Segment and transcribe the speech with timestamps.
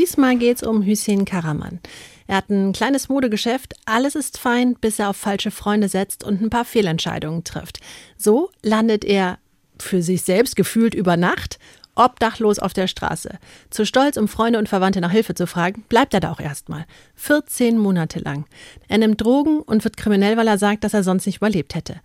[0.00, 1.78] Diesmal geht's um Hüseyin Karaman.
[2.26, 6.40] Er hat ein kleines Modegeschäft, alles ist fein, bis er auf falsche Freunde setzt und
[6.40, 7.80] ein paar Fehlentscheidungen trifft.
[8.16, 9.38] So landet er
[9.78, 11.58] für sich selbst gefühlt über Nacht
[11.96, 13.38] obdachlos auf der Straße.
[13.68, 16.86] Zu stolz, um Freunde und Verwandte nach Hilfe zu fragen, bleibt er da auch erstmal.
[17.16, 18.46] 14 Monate lang.
[18.88, 22.00] Er nimmt Drogen und wird kriminell, weil er sagt, dass er sonst nicht überlebt hätte.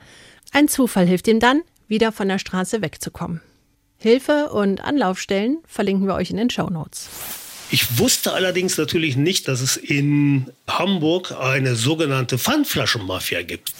[0.52, 3.40] Ein Zufall hilft ihm dann, wieder von der Straße wegzukommen.
[3.98, 7.45] Hilfe und Anlaufstellen verlinken wir euch in den Show Notes.
[7.76, 13.74] Ich wusste allerdings natürlich nicht, dass es in Hamburg eine sogenannte Pfandflaschenmafia gibt.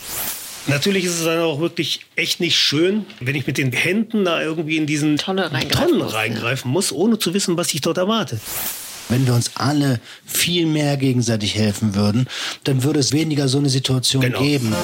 [0.68, 4.42] Natürlich ist es dann auch wirklich echt nicht schön, wenn ich mit den Händen da
[4.42, 7.98] irgendwie in diesen Tonne reingreifen Tonnen muss, reingreifen muss, ohne zu wissen, was sich dort
[7.98, 8.42] erwartet.
[9.08, 12.28] Wenn wir uns alle viel mehr gegenseitig helfen würden,
[12.66, 14.42] dann würde es weniger so eine Situation Genau.
[14.42, 14.76] geben.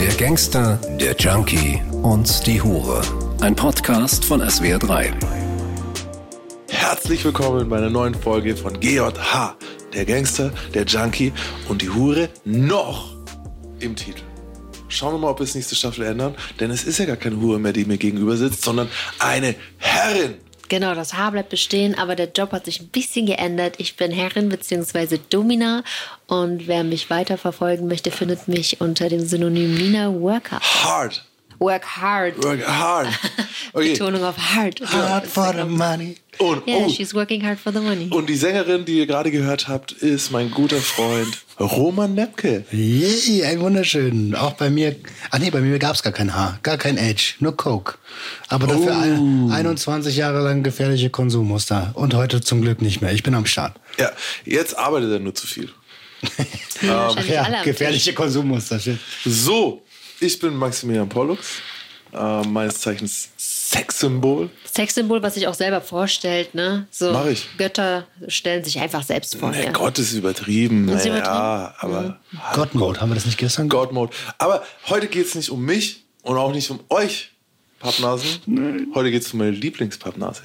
[0.00, 3.02] Der Gangster, der Junkie und die Hure.
[3.40, 5.43] Ein Podcast von SWR3.
[6.74, 9.56] Herzlich willkommen bei einer neuen Folge von GJH,
[9.94, 11.32] der Gangster, der Junkie
[11.68, 13.14] und die Hure noch
[13.78, 14.22] im Titel.
[14.88, 17.40] Schauen wir mal, ob wir es nächste Staffel ändern, denn es ist ja gar keine
[17.40, 18.88] Hure mehr, die mir gegenüber sitzt, sondern
[19.20, 20.34] eine Herrin.
[20.68, 23.76] Genau, das Haar bleibt bestehen, aber der Job hat sich ein bisschen geändert.
[23.78, 25.20] Ich bin Herrin bzw.
[25.30, 25.84] Domina
[26.26, 30.58] und wer mich weiterverfolgen möchte, findet mich unter dem Synonym Nina Worker.
[30.60, 31.24] Hard.
[31.58, 32.42] Work hard.
[32.44, 33.08] Work hard.
[33.76, 33.94] Okay.
[33.94, 34.80] Betonung auf hard.
[34.82, 36.16] Hard for the money.
[36.38, 38.08] Und, Yeah, oh, she's working hard for the money.
[38.08, 42.64] und die Sängerin, die ihr gerade gehört habt, ist mein guter Freund Roman Nepke.
[42.70, 44.36] Yay, ein wunderschön.
[44.36, 44.94] Auch bei mir,
[45.32, 47.94] ach nee, bei mir gab es gar kein Haar, gar kein Edge, nur Coke.
[48.48, 51.90] Aber dafür ein- 21 Jahre lang gefährliche Konsummuster.
[51.94, 53.10] Und heute zum Glück nicht mehr.
[53.12, 53.74] Ich bin am Start.
[53.98, 54.12] Ja,
[54.44, 55.68] jetzt arbeitet er nur zu viel.
[56.82, 58.78] Wahrscheinlich alle Ja, gefährliche Konsummuster.
[58.78, 58.98] shit.
[59.24, 59.82] So,
[60.24, 61.60] ich bin Maximilian Pollux,
[62.12, 64.50] äh, meines Zeichens Sexsymbol.
[64.72, 66.86] Sexsymbol, was sich auch selber vorstellt, ne?
[66.90, 67.46] So Mach ich.
[67.58, 69.50] Götter stellen sich einfach selbst vor.
[69.50, 69.72] Nee, ja.
[69.72, 70.88] Gott ist übertrieben.
[70.88, 71.78] Ist naja, übertrieben?
[71.78, 72.20] aber
[72.54, 73.68] God Mode, haben wir das nicht gestern?
[73.68, 74.12] God Mode.
[74.38, 77.30] Aber heute geht es nicht um mich und auch nicht um euch,
[77.80, 78.92] Pappnasen.
[78.94, 80.42] Heute geht es um meine Lieblingspappnase.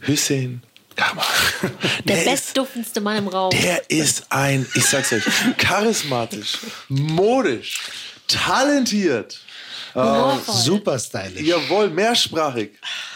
[0.00, 0.62] Hüseyin
[0.96, 1.24] Kamal.
[2.04, 3.50] Der ist, bestduftendste Mann im Raum.
[3.50, 5.22] der ist ein, ich sag's euch,
[5.56, 6.58] charismatisch,
[6.88, 7.80] modisch,
[8.32, 9.40] talentiert,
[9.94, 10.54] Humorvoll.
[10.54, 11.40] Super stylisch.
[11.42, 12.70] jawohl, mehrsprachig.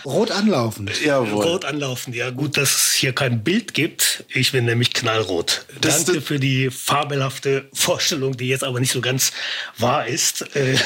[0.05, 0.91] Rot anlaufend.
[1.05, 1.45] Jawohl.
[1.45, 2.13] Rot anlaufen.
[2.13, 4.25] Ja, gut, dass es hier kein Bild gibt.
[4.29, 5.67] Ich bin nämlich knallrot.
[5.81, 9.31] Das- Danke für die fabelhafte Vorstellung, die jetzt aber nicht so ganz
[9.79, 10.43] wahr ist.
[10.57, 10.77] Äh,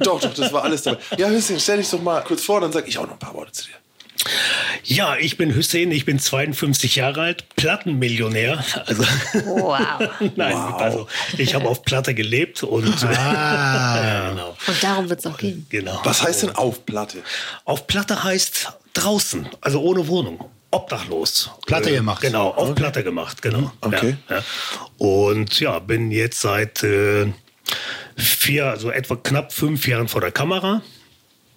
[0.00, 0.98] Doch, doch, das war alles dabei.
[1.16, 3.34] Ja, Hüseyin, stell dich doch mal kurz vor, dann sag ich auch noch ein paar
[3.34, 3.74] Worte zu dir.
[4.84, 8.64] Ja, ich bin Hussein, ich bin 52 Jahre alt, Plattenmillionär.
[8.86, 9.02] Also,
[9.44, 9.78] Wow.
[10.36, 11.06] nein, also
[11.36, 14.56] ich habe auf Platte gelebt und ja, genau.
[14.66, 15.66] Und darum wird es auch gehen.
[15.68, 16.00] genau.
[16.04, 17.18] Was heißt denn auf Platte?
[17.64, 20.44] Auf Platte heißt draußen, also ohne Wohnung.
[20.70, 21.50] Obdachlos.
[21.66, 22.20] Platte Äh, gemacht.
[22.20, 23.70] Genau, auf Platte gemacht, genau.
[23.80, 24.16] Okay.
[24.28, 24.42] Ja, ja.
[24.98, 27.26] Und ja, bin jetzt seit äh,
[28.16, 30.82] vier, also etwa knapp fünf Jahren vor der Kamera.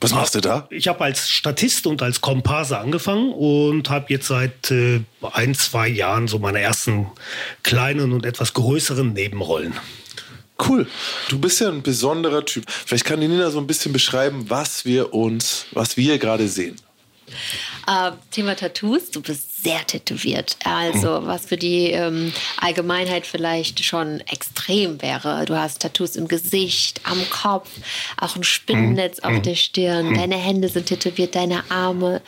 [0.02, 0.68] Was machst du da?
[0.72, 5.02] Ich habe als Statist und als Komparse angefangen und habe jetzt seit äh,
[5.32, 7.06] ein, zwei Jahren so meine ersten
[7.62, 9.76] kleinen und etwas größeren Nebenrollen.
[10.68, 10.88] Cool.
[11.30, 12.66] Du bist ja ein besonderer Typ.
[12.68, 16.78] Vielleicht kann die Nina so ein bisschen beschreiben, was wir uns, was wir gerade sehen.
[17.88, 20.58] Äh, Thema Tattoos, du bist sehr tätowiert.
[20.64, 25.46] Also, was für die ähm, Allgemeinheit vielleicht schon extrem wäre.
[25.46, 27.70] Du hast Tattoos im Gesicht, am Kopf,
[28.20, 30.16] auch ein Spinnennetz auf der Stirn.
[30.16, 32.22] Deine Hände sind tätowiert, deine Arme.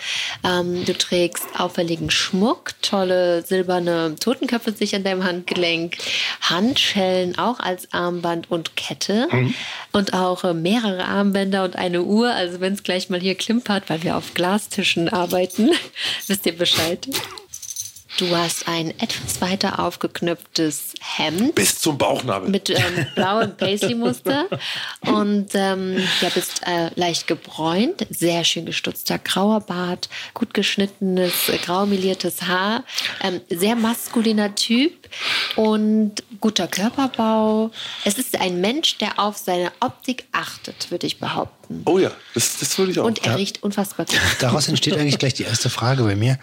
[0.44, 5.98] Ähm, du trägst auffälligen Schmuck, tolle silberne Totenköpfe sich an deinem Handgelenk,
[6.42, 9.28] Handschellen auch als Armband und Kette
[9.92, 12.32] und auch äh, mehrere Armbänder und eine Uhr.
[12.32, 15.72] Also wenn es gleich mal hier klimpert, weil wir auf Glastischen arbeiten,
[16.28, 17.08] wisst ihr Bescheid.
[18.18, 22.50] Du hast ein etwas weiter aufgeknöpftes Hemd Bis zum Bauchnabel.
[22.50, 24.48] mit ähm, blauem Paisley-Muster
[25.02, 31.58] und ähm, ja, bist äh, leicht gebräunt, sehr schön gestutzter grauer Bart, gut geschnittenes, äh,
[31.58, 32.84] grau meliertes Haar,
[33.22, 35.10] ähm, sehr maskuliner Typ
[35.56, 37.72] und guter Körperbau.
[38.06, 41.82] Es ist ein Mensch, der auf seine Optik achtet, würde ich behaupten.
[41.86, 43.06] oh ja, das, das würde ich auch.
[43.06, 44.20] Und er riecht unfassbar gut.
[44.40, 46.38] Daraus entsteht eigentlich gleich die erste Frage bei mir.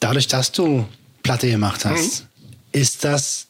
[0.00, 0.86] Dadurch, dass du
[1.24, 2.26] Platte gemacht hast,
[2.70, 3.48] ist das,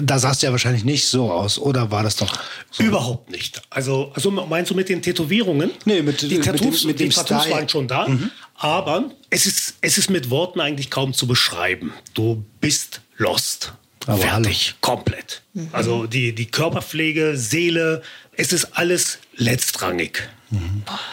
[0.00, 2.38] da sahst du ja wahrscheinlich nicht so aus, oder war das doch
[2.70, 2.82] so?
[2.82, 3.60] Überhaupt nicht.
[3.68, 5.70] Also, also meinst du mit den Tätowierungen?
[5.84, 7.54] Nee, mit- die mit Tattoos, dem- mit die dem Tattoos Style.
[7.54, 8.06] waren schon da,
[8.54, 11.92] aber es ist, es ist mit Worten eigentlich kaum zu beschreiben.
[12.14, 13.74] Du bist lost.
[14.06, 15.42] Aber Fertig, komplett.
[15.72, 20.26] Also die, die Körperpflege, Seele, es ist alles letztrangig.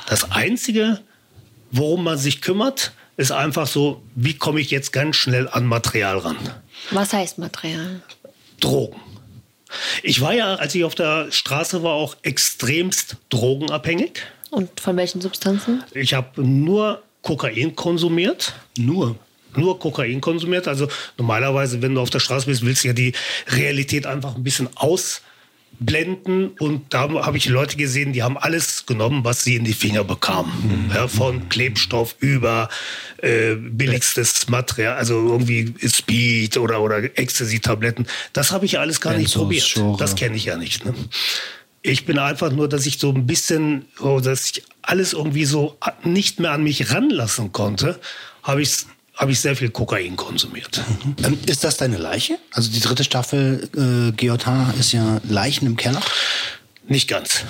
[0.08, 1.02] Das Einzige,
[1.72, 6.20] worum man sich kümmert, ist einfach so, wie komme ich jetzt ganz schnell an Material
[6.20, 6.38] ran?
[6.92, 8.02] Was heißt Material?
[8.60, 9.00] Drogen.
[10.04, 14.22] Ich war ja, als ich auf der Straße war, auch extremst drogenabhängig.
[14.50, 15.84] Und von welchen Substanzen?
[15.94, 18.54] Ich habe nur Kokain konsumiert.
[18.78, 19.18] Nur.
[19.56, 20.68] Nur Kokain konsumiert.
[20.68, 20.88] Also
[21.18, 23.14] normalerweise, wenn du auf der Straße bist, willst du ja die
[23.48, 24.70] Realität einfach ein bisschen
[25.80, 26.50] ausblenden.
[26.60, 30.04] Und da habe ich Leute gesehen, die haben alles genommen, was sie in die Finger
[30.04, 30.92] bekamen.
[30.94, 32.70] Ja, von Klebstoff über
[33.18, 38.08] äh, billigstes Material, also irgendwie Speed oder, oder Ecstasy-Tabletten.
[38.34, 39.64] Das habe ich alles gar nicht probiert.
[39.64, 39.98] Schore.
[39.98, 40.86] Das kenne ich ja nicht.
[40.86, 40.94] Ne?
[41.82, 45.78] Ich bin einfach nur, dass ich so ein bisschen, oh, dass ich alles irgendwie so
[46.04, 48.00] nicht mehr an mich ranlassen konnte,
[48.44, 48.86] habe ich,
[49.18, 50.82] habe ich sehr viel Kokain konsumiert.
[51.24, 52.38] Ähm, ist das deine Leiche?
[52.52, 56.02] Also die dritte Staffel äh, GJH ist ja Leichen im Keller.
[56.88, 57.44] Nicht ganz.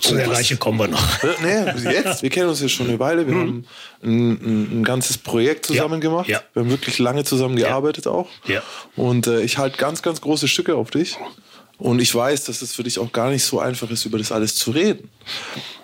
[0.00, 1.22] Zu der Leiche kommen wir noch.
[1.22, 2.22] Äh, Nee, jetzt.
[2.22, 3.26] Wir kennen uns ja schon eine Weile.
[3.26, 3.64] Wir haben
[4.02, 6.02] ein, ein, ein ganzes Projekt zusammen Mhm.
[6.02, 6.28] Ja, gemacht.
[6.28, 6.42] ja.
[6.52, 8.28] Wir haben wirklich lange zusammen gearbeitet auch.
[8.46, 8.62] Ja.
[8.96, 11.16] Und äh, ich halte ganz, ganz große Stücke auf dich.
[11.78, 14.30] Und ich weiß, dass es für dich auch gar nicht so einfach ist, über das
[14.32, 15.10] alles zu reden.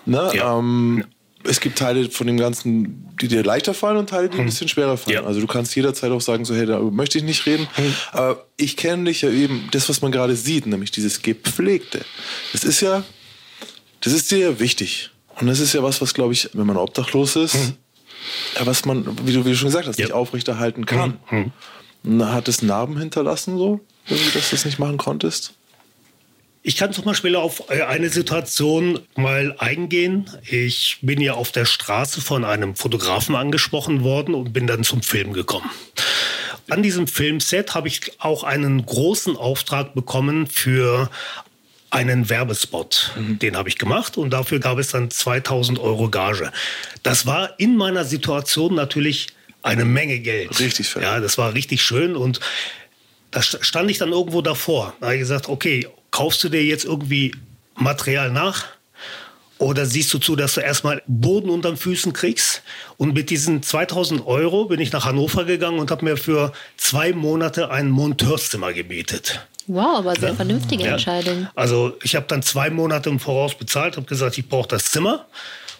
[0.05, 0.29] Ne?
[0.33, 0.57] Ja.
[0.57, 1.05] Ähm,
[1.43, 4.67] es gibt Teile von dem Ganzen, die dir leichter fallen und Teile, die ein bisschen
[4.67, 5.15] schwerer fallen.
[5.15, 5.23] Ja.
[5.23, 7.67] Also du kannst jederzeit auch sagen, so hey, da möchte ich nicht reden.
[8.11, 12.05] Aber ich kenne dich ja eben, das, was man gerade sieht, nämlich dieses Gepflegte.
[12.53, 13.03] Das ist ja,
[14.01, 15.09] das ist dir ja wichtig.
[15.39, 17.55] Und das ist ja was, was, glaube ich, wenn man obdachlos ist,
[18.59, 20.05] ja, was man, wie du, wie du schon gesagt hast, Ja.
[20.05, 21.19] nicht aufrechterhalten kann.
[22.03, 25.53] Na, Hat es Narben hinterlassen, so, dass du das nicht machen konntest?
[26.63, 30.29] Ich kann zum Beispiel auf äh, eine Situation mal eingehen.
[30.47, 35.01] Ich bin ja auf der Straße von einem Fotografen angesprochen worden und bin dann zum
[35.01, 35.69] Film gekommen.
[36.69, 41.09] An diesem Filmset habe ich auch einen großen Auftrag bekommen für
[41.89, 43.11] einen Werbespot.
[43.17, 46.51] Den habe ich gemacht und dafür gab es dann 2000 Euro Gage.
[47.03, 49.27] Das war in meiner Situation natürlich
[49.63, 50.57] eine Menge Geld.
[50.59, 51.03] Richtig fett.
[51.03, 52.39] Ja, das war richtig schön und
[53.31, 54.93] da st- stand ich dann irgendwo davor.
[54.99, 57.33] Da habe ich gesagt, okay, kaufst du dir jetzt irgendwie
[57.75, 58.65] Material nach?
[59.57, 62.63] Oder siehst du zu, dass du erstmal Boden unterm Füßen kriegst?
[62.97, 67.13] Und mit diesen 2000 Euro bin ich nach Hannover gegangen und habe mir für zwei
[67.13, 69.45] Monate ein Monteurzimmer gebietet.
[69.67, 70.93] Wow, aber sehr vernünftige Ja.
[70.93, 71.47] Entscheidung.
[71.53, 75.27] Also ich habe dann zwei Monate im Voraus bezahlt, habe gesagt, ich brauche das Zimmer.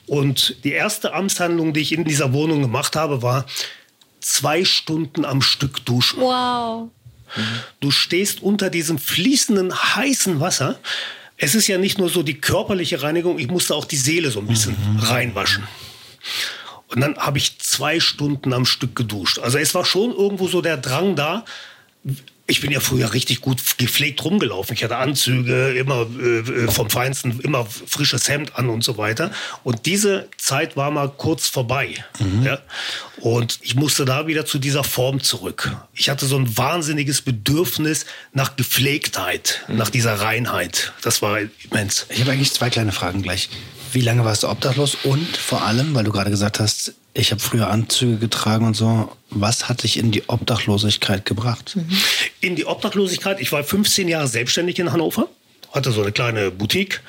[0.05, 3.45] Und die erste Amtshandlung, die ich in dieser Wohnung gemacht habe, war
[4.19, 6.21] zwei Stunden am Stück duschen.
[6.21, 6.89] Wow.
[7.79, 10.79] Du stehst unter diesem fließenden heißen Wasser.
[11.37, 14.39] Es ist ja nicht nur so die körperliche Reinigung, ich musste auch die Seele so
[14.39, 15.67] ein bisschen reinwaschen.
[16.87, 19.39] Und dann habe ich zwei Stunden am Stück geduscht.
[19.39, 21.45] Also es war schon irgendwo so der Drang da.
[22.51, 24.75] Ich bin ja früher richtig gut gepflegt rumgelaufen.
[24.75, 29.31] Ich hatte Anzüge, immer äh, vom Feinsten, immer frisches Hemd an und so weiter.
[29.63, 32.03] Und diese Zeit war mal kurz vorbei.
[32.43, 32.59] Ja?
[33.21, 35.73] Und ich musste da wieder zu dieser Form zurück.
[35.93, 40.91] Ich hatte so ein wahnsinniges Bedürfnis nach Gepflegtheit, nach dieser Reinheit.
[41.03, 42.05] Das war immens.
[42.09, 43.47] Ich habe eigentlich zwei kleine Fragen gleich.
[43.93, 44.97] Wie lange warst du obdachlos?
[45.03, 49.15] Und vor allem, weil du gerade gesagt hast, ich habe früher Anzüge getragen und so,
[49.29, 51.77] was hat dich in die Obdachlosigkeit gebracht?
[52.41, 53.39] In die Obdachlosigkeit.
[53.39, 55.29] Ich war 15 Jahre selbstständig in Hannover,
[55.71, 57.01] hatte so eine kleine Boutique.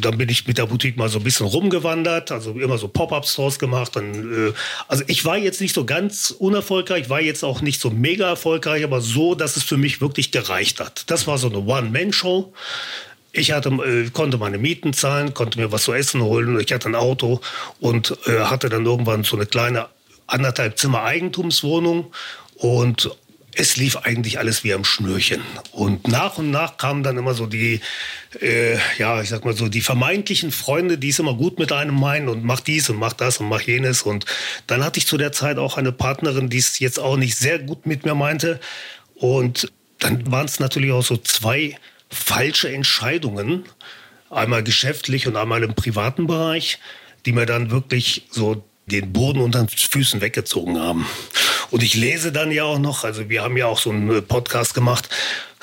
[0.00, 3.58] Dann bin ich mit der Boutique mal so ein bisschen rumgewandert, also immer so Pop-up-Stores
[3.58, 3.96] gemacht.
[3.96, 4.52] Dann, äh,
[4.88, 8.84] also ich war jetzt nicht so ganz unerfolgreich, war jetzt auch nicht so mega erfolgreich,
[8.84, 11.10] aber so, dass es für mich wirklich gereicht hat.
[11.10, 12.52] Das war so eine One-Man-Show.
[13.32, 16.58] Ich hatte, äh, konnte meine Mieten zahlen, konnte mir was zu essen holen.
[16.60, 17.40] Ich hatte ein Auto
[17.80, 19.86] und äh, hatte dann irgendwann so eine kleine
[20.26, 22.12] anderthalb Zimmer Eigentumswohnung
[22.56, 23.10] und
[23.54, 25.42] es lief eigentlich alles wie am Schnürchen.
[25.72, 27.80] Und nach und nach kamen dann immer so die,
[28.40, 31.98] äh, ja, ich sag mal so, die vermeintlichen Freunde, die es immer gut mit einem
[31.98, 34.02] meinen und mach dies und mach das und mach jenes.
[34.02, 34.24] Und
[34.66, 37.58] dann hatte ich zu der Zeit auch eine Partnerin, die es jetzt auch nicht sehr
[37.58, 38.60] gut mit mir meinte.
[39.14, 41.76] Und dann waren es natürlich auch so zwei
[42.08, 43.64] falsche Entscheidungen,
[44.30, 46.78] einmal geschäftlich und einmal im privaten Bereich,
[47.26, 51.06] die mir dann wirklich so den Boden unter den Füßen weggezogen haben.
[51.70, 54.22] Und ich lese dann ja auch noch, also wir haben ja auch so einen äh,
[54.22, 55.08] Podcast gemacht,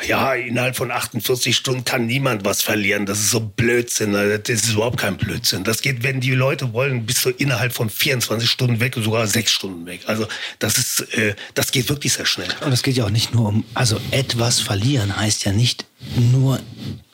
[0.05, 3.05] ja, innerhalb von 48 Stunden kann niemand was verlieren.
[3.05, 4.15] Das ist so Blödsinn.
[4.15, 5.63] Also Das ist überhaupt kein Blödsinn.
[5.63, 9.51] Das geht, wenn die Leute wollen, bist du innerhalb von 24 Stunden weg, sogar sechs
[9.51, 10.01] Stunden weg.
[10.05, 10.27] Also
[10.59, 12.49] das ist, äh, das geht wirklich sehr schnell.
[12.63, 15.85] Und es geht ja auch nicht nur um, also etwas verlieren heißt ja nicht
[16.31, 16.59] nur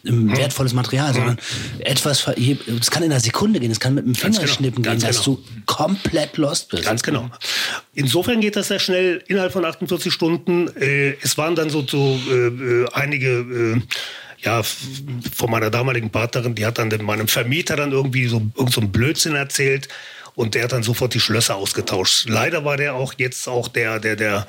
[0.06, 0.30] Hm.
[0.32, 1.38] um wertvolles Material, sondern
[1.80, 4.96] etwas, ver- es kann in einer Sekunde gehen, es kann mit dem Ganz Fingerschnippen genau,
[4.98, 5.38] gehen, dass genau.
[5.38, 6.84] du komplett lost bist.
[6.84, 7.30] Ganz genau.
[7.94, 10.68] Insofern geht das sehr schnell, innerhalb von 48 Stunden.
[10.76, 12.48] Äh, es waren dann so, so äh,
[12.82, 13.82] äh, einige, äh,
[14.40, 18.82] ja, von meiner damaligen Partnerin, die hat dann meinem Vermieter dann irgendwie so, irgend so
[18.82, 19.88] einen Blödsinn erzählt.
[20.36, 22.28] und der hat dann sofort die Schlösser ausgetauscht.
[22.28, 24.48] Leider war der auch jetzt auch der, der, der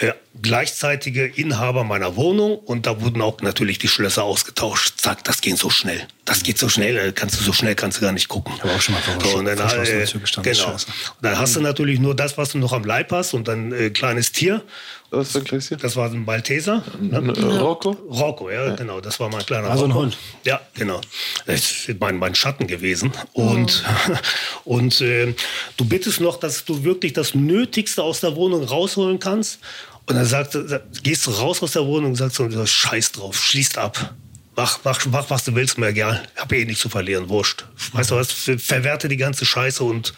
[0.00, 0.12] äh,
[0.42, 4.94] gleichzeitige Inhaber meiner Wohnung und da wurden auch natürlich die Schlösser ausgetauscht.
[4.96, 6.06] Zack, das geht so schnell.
[6.24, 8.54] Das geht so schnell, äh, kannst du so schnell kannst du gar nicht gucken.
[8.62, 10.06] habe auch schon mal so, und dann, verschlossene äh,
[10.42, 10.72] Genau.
[10.72, 10.86] Und
[11.22, 13.90] dann hast du natürlich nur das, was du noch am Leib hast und dann äh,
[13.90, 14.62] kleines Tier.
[15.10, 15.78] Was ist ein?
[15.80, 16.84] Das war ein Malteser.
[17.00, 17.16] Ne?
[17.36, 17.90] Äh, Rocco?
[17.90, 20.02] Rocco, ja, genau, das war mein kleiner Also ein Rocco.
[20.04, 20.16] Hund.
[20.44, 21.00] Ja, genau.
[21.46, 23.12] Das ist mein, mein Schatten gewesen.
[23.32, 23.84] Und,
[24.64, 25.34] und äh,
[25.76, 29.58] du bittest noch, dass du wirklich das Nötigste aus der Wohnung rausholen kannst.
[30.06, 30.56] Und dann sagt,
[31.02, 34.14] gehst du raus aus der Wohnung und sagst so, scheiß drauf, schließt ab.
[34.56, 36.22] Mach, mach, mach, was du willst, mir egal.
[36.36, 37.64] Hab eh nichts zu verlieren, wurscht.
[37.92, 40.12] Weißt du was, ver- verwerte die ganze Scheiße und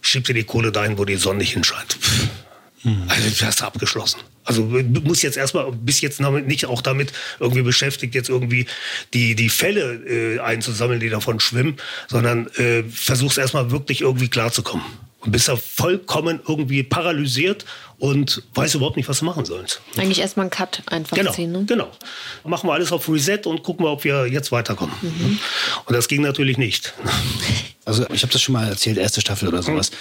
[0.00, 1.94] schieb dir die Kohle dahin, wo die Sonne nicht hinscheint.
[1.94, 2.28] Pff.
[2.84, 4.20] Also das hast du abgeschlossen.
[4.44, 8.66] Also du musst jetzt erstmal, bist jetzt damit nicht auch damit irgendwie beschäftigt, jetzt irgendwie
[9.14, 14.86] die, die Fälle äh, einzusammeln, die davon schwimmen, sondern äh, versuchst erstmal wirklich irgendwie klarzukommen.
[15.20, 17.64] Und bist da vollkommen irgendwie paralysiert
[17.98, 19.80] und weißt überhaupt nicht, was du machen sollst.
[19.96, 21.50] Eigentlich erstmal einen Cut einfach Genau, ziehen.
[21.50, 21.64] Ne?
[21.66, 21.90] genau.
[22.44, 24.94] Machen wir alles auf Reset und gucken wir, ob wir jetzt weiterkommen.
[25.86, 26.94] Und das ging natürlich nicht.
[27.84, 29.92] Also ich habe das schon mal erzählt, erste Staffel oder sowas,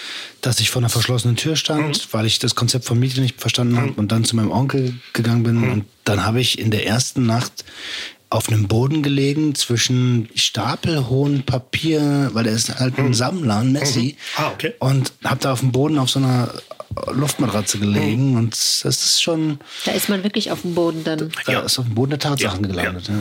[0.42, 3.78] dass ich vor einer verschlossenen Tür stand, weil ich das Konzept von Miete nicht verstanden
[3.78, 7.26] habe und dann zu meinem Onkel gegangen bin und dann habe ich in der ersten
[7.26, 7.64] Nacht
[8.30, 14.18] auf einem Boden gelegen zwischen stapelhohen Papier, weil er ist halt ein Sammler, ein Messi.
[14.36, 14.74] Ah, okay.
[14.80, 16.54] Und habe da auf dem Boden auf so einer
[17.12, 21.32] Luftmatratze gelegen und das ist schon, Da ist man wirklich auf dem Boden dann.
[21.46, 21.60] da Ja.
[21.62, 23.08] ist auf dem Boden der Tatsachen Ja, gelandet.
[23.08, 23.16] Ja.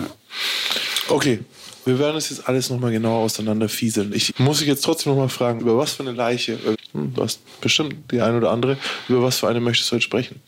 [1.08, 1.40] Okay,
[1.84, 4.12] wir werden das jetzt alles nochmal genau auseinanderfieseln.
[4.12, 7.22] Ich muss dich jetzt trotzdem nochmal fragen, über was für eine Leiche, äh, hm, du
[7.22, 8.76] hast bestimmt die eine oder andere,
[9.08, 10.40] über was für eine möchtest du heute sprechen?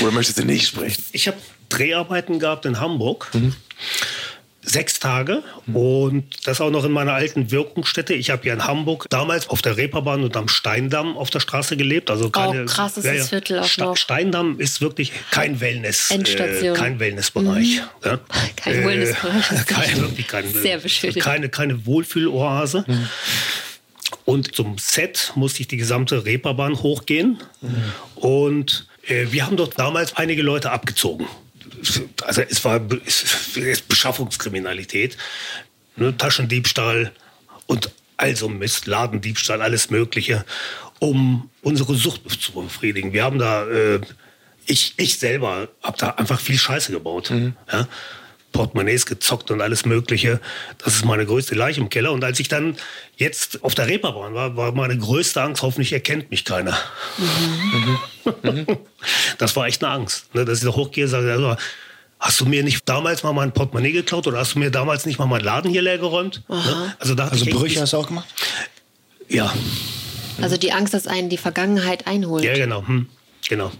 [0.00, 1.02] Oder möchtest du nicht sprechen?
[1.12, 3.30] Ich habe Dreharbeiten gehabt in Hamburg.
[4.60, 5.42] Sechs Tage
[5.72, 8.12] und das auch noch in meiner alten Wirkungsstätte.
[8.12, 11.78] Ich habe ja in Hamburg damals auf der Reeperbahn und am Steindamm auf der Straße
[11.78, 12.10] gelebt.
[12.10, 13.96] Also keine, krasses Viertel auch noch.
[13.96, 16.76] Steindamm ist wirklich kein Wellness, Endstation.
[16.76, 17.80] Äh, kein Wellnessbereich.
[18.04, 18.20] Ja?
[18.56, 21.24] Kein Wellnessbereich, ist kein, wirklich kein, sehr beschönigend.
[21.24, 22.84] keine, keine Wohlfühloase.
[24.26, 27.38] Und zum Set musste ich die gesamte Reeperbahn hochgehen.
[28.16, 31.26] Und äh, wir haben dort damals einige Leute abgezogen.
[32.22, 32.80] Also es war
[33.88, 35.16] Beschaffungskriminalität,
[35.96, 37.12] ne, Taschendiebstahl
[37.66, 40.44] und also Mist, Ladendiebstahl, alles Mögliche,
[40.98, 43.12] um unsere Sucht zu befriedigen.
[43.12, 44.00] Wir haben da, äh,
[44.66, 47.30] ich, ich selber habe da einfach viel Scheiße gebaut.
[47.72, 47.88] Ja?
[48.52, 50.40] Portemonnaies gezockt und alles Mögliche.
[50.78, 52.12] Das ist meine größte Leiche im Keller.
[52.12, 52.76] Und als ich dann
[53.16, 56.76] jetzt auf der Reeperbahn war, war meine größte Angst, hoffentlich erkennt mich keiner.
[59.38, 61.56] Das war echt eine Angst, ne, dass ich da hochgehe und sage, also,
[62.18, 65.18] hast du mir nicht damals mal mein Portemonnaie geklaut oder hast du mir damals nicht
[65.18, 66.42] mal meinen Laden hier leer geräumt?
[66.48, 66.94] Ne?
[66.98, 68.26] Also, da Also Brüche hast du auch gemacht?
[69.28, 69.54] Ja,
[70.42, 72.44] Also die Angst, dass einen die Vergangenheit einholt.
[72.44, 72.86] ja, genau.
[72.86, 73.08] Hm.
[73.48, 73.72] Genau.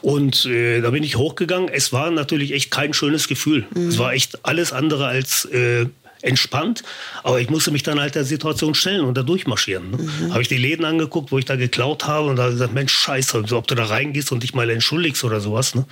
[0.00, 1.68] Und äh, da bin ich hochgegangen.
[1.68, 3.66] Es war natürlich echt kein schönes Gefühl.
[3.74, 5.86] Es war echt alles andere als äh,
[6.22, 6.82] entspannt.
[7.22, 9.90] Aber ich musste mich dann halt der Situation stellen und da durchmarschieren.
[9.90, 10.30] Ne?
[10.30, 13.44] Habe ich die Läden angeguckt, wo ich da geklaut habe und da gesagt, Mensch, scheiße,
[13.52, 15.74] ob du da reingehst und dich mal entschuldigst oder sowas.
[15.74, 15.84] Ne?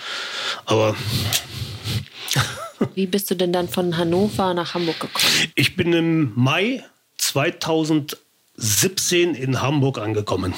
[0.64, 0.96] Aber
[2.94, 5.24] Wie bist du denn dann von Hannover nach Hamburg gekommen?
[5.54, 6.84] ich bin im Mai
[7.18, 10.54] 2017 in Hamburg angekommen.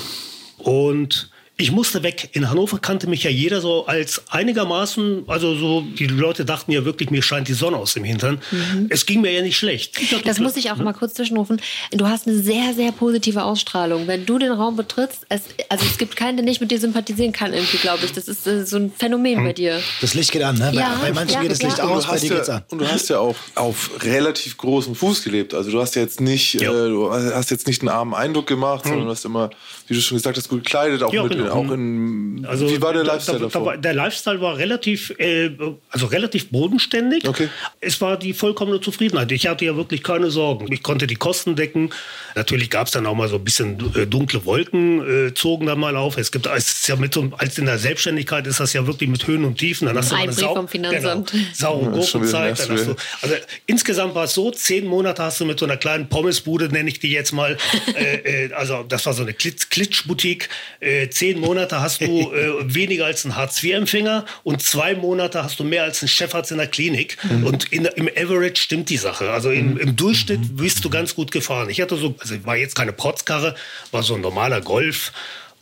[0.58, 2.30] Und ich musste weg.
[2.32, 6.84] In Hannover kannte mich ja jeder so als einigermaßen, also so, die Leute dachten ja
[6.84, 8.40] wirklich, mir scheint die Sonne aus dem Hintern.
[8.88, 9.98] Es ging mir ja nicht schlecht.
[9.98, 11.60] Hatte Das muss ich auch mal kurz zwischenrufen.
[11.92, 14.06] Du hast eine sehr, sehr positive Ausstrahlung.
[14.06, 17.32] Wenn du den Raum betrittst, es, also es gibt keinen, der nicht mit dir sympathisieren
[17.32, 18.12] kann, irgendwie, glaube ich.
[18.12, 19.80] Das ist äh, so ein Phänomen bei dir.
[20.00, 20.70] Das Licht geht an, ne?
[20.74, 21.62] Ja, bei, manchen ja, geht das.
[21.62, 22.62] Licht aus, bei dir geht's ja, an.
[22.70, 25.54] und du hast ja auch auf relativ großem Fuß gelebt.
[25.54, 28.84] Also du hast ja jetzt nicht, äh, du hast jetzt nicht einen armen Eindruck gemacht,
[28.84, 29.50] sondern du hast immer,
[29.86, 31.49] wie du schon gesagt hast, gut gekleidet, auch, Ja, mit, genau.
[31.50, 32.46] Auch in.
[32.48, 35.50] Also, wie war der da- Lifestyle da, da, war, Der Lifestyle war relativ, äh,
[35.90, 37.28] also relativ bodenständig.
[37.28, 37.48] Okay.
[37.80, 39.30] Es war die vollkommene Zufriedenheit.
[39.32, 40.72] Ich hatte ja wirklich keine Sorgen.
[40.72, 41.90] Ich konnte die Kosten decken.
[42.34, 45.78] Natürlich gab es dann auch mal so ein bisschen äh, dunkle Wolken, äh, zogen dann
[45.80, 46.16] mal auf.
[46.16, 49.10] Es gibt, es ist ja mit so, als in der Selbstständigkeit ist das ja wirklich
[49.10, 49.86] mit Höhen und Tiefen.
[49.86, 51.32] Dann hast du Ein Sau, vom Finanzamt.
[51.32, 52.60] Genau, saure Gurkenzeit.
[52.70, 53.34] Also
[53.66, 57.00] insgesamt war es so, zehn Monate hast du mit so einer kleinen Pommesbude, nenne ich
[57.00, 57.56] die jetzt mal,
[57.96, 60.48] äh, äh, also das war so eine Klitsch- Klitschboutique.
[60.80, 65.64] Äh, zehn Monate hast du äh, weniger als ein Hartz-IV-Empfänger und zwei Monate hast du
[65.64, 67.16] mehr als ein Chefarzt in der Klinik.
[67.44, 69.30] Und in, im Average stimmt die Sache.
[69.30, 71.68] Also im, im Durchschnitt bist du ganz gut gefahren.
[71.70, 73.54] Ich hatte so, also war jetzt keine Protzkarre,
[73.90, 75.12] war so ein normaler Golf.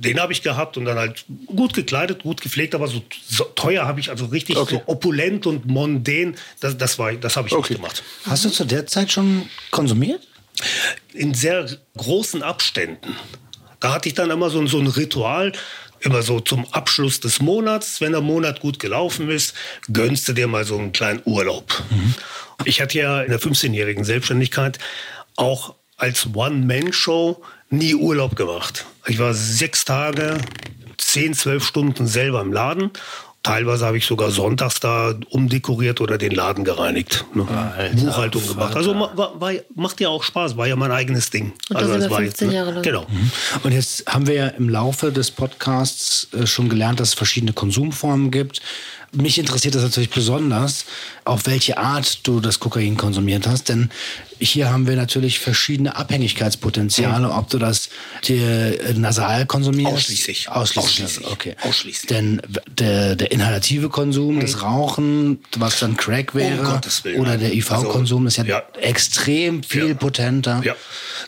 [0.00, 3.84] Den habe ich gehabt und dann halt gut gekleidet, gut gepflegt, aber so, so teuer
[3.84, 4.76] habe ich, also richtig Okay.
[4.76, 7.72] so opulent und mondän, das, das, war, das habe ich Okay.
[7.72, 8.02] nicht gemacht.
[8.24, 10.20] Hast du zu der Zeit schon konsumiert?
[11.14, 11.66] In sehr
[11.96, 13.16] großen Abständen.
[13.80, 15.52] Da hatte ich dann immer so, so ein Ritual,
[16.00, 19.54] immer so zum Abschluss des Monats, wenn der Monat gut gelaufen ist,
[19.92, 21.82] gönnst du dir mal so einen kleinen Urlaub.
[21.90, 22.14] Mhm.
[22.64, 24.78] Ich hatte ja in der 15-jährigen Selbstständigkeit
[25.36, 28.86] auch als One-Man-Show nie Urlaub gemacht.
[29.06, 30.38] Ich war sechs Tage,
[30.96, 32.90] zehn, zwölf Stunden selber im Laden
[33.44, 37.24] Teilweise habe ich sogar sonntags da umdekoriert oder den Laden gereinigt.
[37.34, 37.46] Ne?
[37.48, 38.54] Alter, Buchhaltung Vater.
[38.54, 38.76] gemacht.
[38.76, 41.52] Also war, war, macht ja auch Spaß, war ja mein eigenes Ding.
[41.70, 42.54] Und also das war 15 jetzt, ne?
[42.54, 42.82] Jahre lang.
[42.82, 43.06] Genau.
[43.08, 43.30] Mhm.
[43.62, 47.52] Und jetzt haben wir ja im Laufe des Podcasts äh, schon gelernt, dass es verschiedene
[47.52, 48.60] Konsumformen gibt.
[49.12, 50.84] Mich interessiert das natürlich besonders,
[51.24, 53.90] auf welche Art du das Kokain konsumiert hast, denn
[54.40, 57.32] hier haben wir natürlich verschiedene Abhängigkeitspotenziale, mhm.
[57.32, 57.88] ob du das
[58.24, 59.94] dir äh, nasal konsumierst.
[59.94, 60.48] Ausschließlich.
[60.48, 60.84] Ausschließlich.
[60.84, 61.26] Ausschließlich.
[61.26, 61.56] Okay.
[61.62, 62.08] Ausschließlich.
[62.08, 64.40] Denn der, der inhalative Konsum, mhm.
[64.40, 69.62] das Rauchen, was dann Crack wäre, Willen, oder der IV-Konsum also, ist ja, ja, extrem
[69.62, 69.94] viel ja.
[69.94, 70.60] potenter.
[70.64, 70.76] Ja.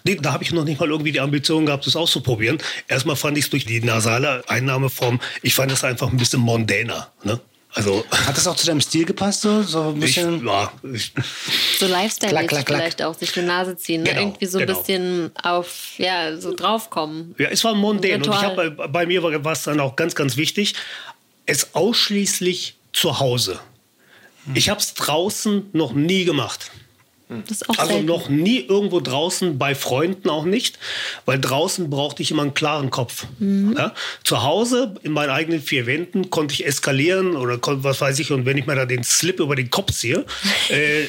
[0.05, 2.59] Nee, da habe ich noch nicht mal irgendwie die Ambition gehabt, das auszuprobieren.
[2.89, 7.09] Erstmal fand ich es durch die nasale Einnahmeform, ich fand es einfach ein bisschen mondäner.
[7.25, 7.41] Ne?
[7.73, 9.43] Also, Hat das auch zu deinem Stil gepasst?
[9.43, 10.39] So, so ein bisschen?
[10.39, 11.12] Ich, ja, ich,
[11.79, 14.03] so lifestyle vielleicht auch, sich die Nase ziehen.
[14.03, 14.11] Ne?
[14.11, 14.79] Genau, Irgendwie so ein genau.
[14.79, 17.35] bisschen auf, ja, so draufkommen.
[17.39, 18.23] Ja, es war mondän.
[18.23, 20.75] Und ich habe bei, bei mir war es dann auch ganz, ganz wichtig,
[21.47, 23.61] es ausschließlich zu Hause.
[24.47, 24.57] Hm.
[24.57, 26.73] Ich habe es draußen noch nie gemacht.
[27.79, 28.07] Also selten.
[28.07, 30.79] noch nie irgendwo draußen, bei Freunden auch nicht,
[31.27, 33.27] weil draußen brauchte ich immer einen klaren Kopf.
[33.39, 33.75] Mhm.
[33.79, 33.95] Ja?
[34.25, 38.47] Zu Hause, in meinen eigenen vier Wänden, konnte ich eskalieren oder was weiß ich, und
[38.47, 40.25] wenn ich mir da den Slip über den Kopf ziehe,
[40.71, 41.05] äh,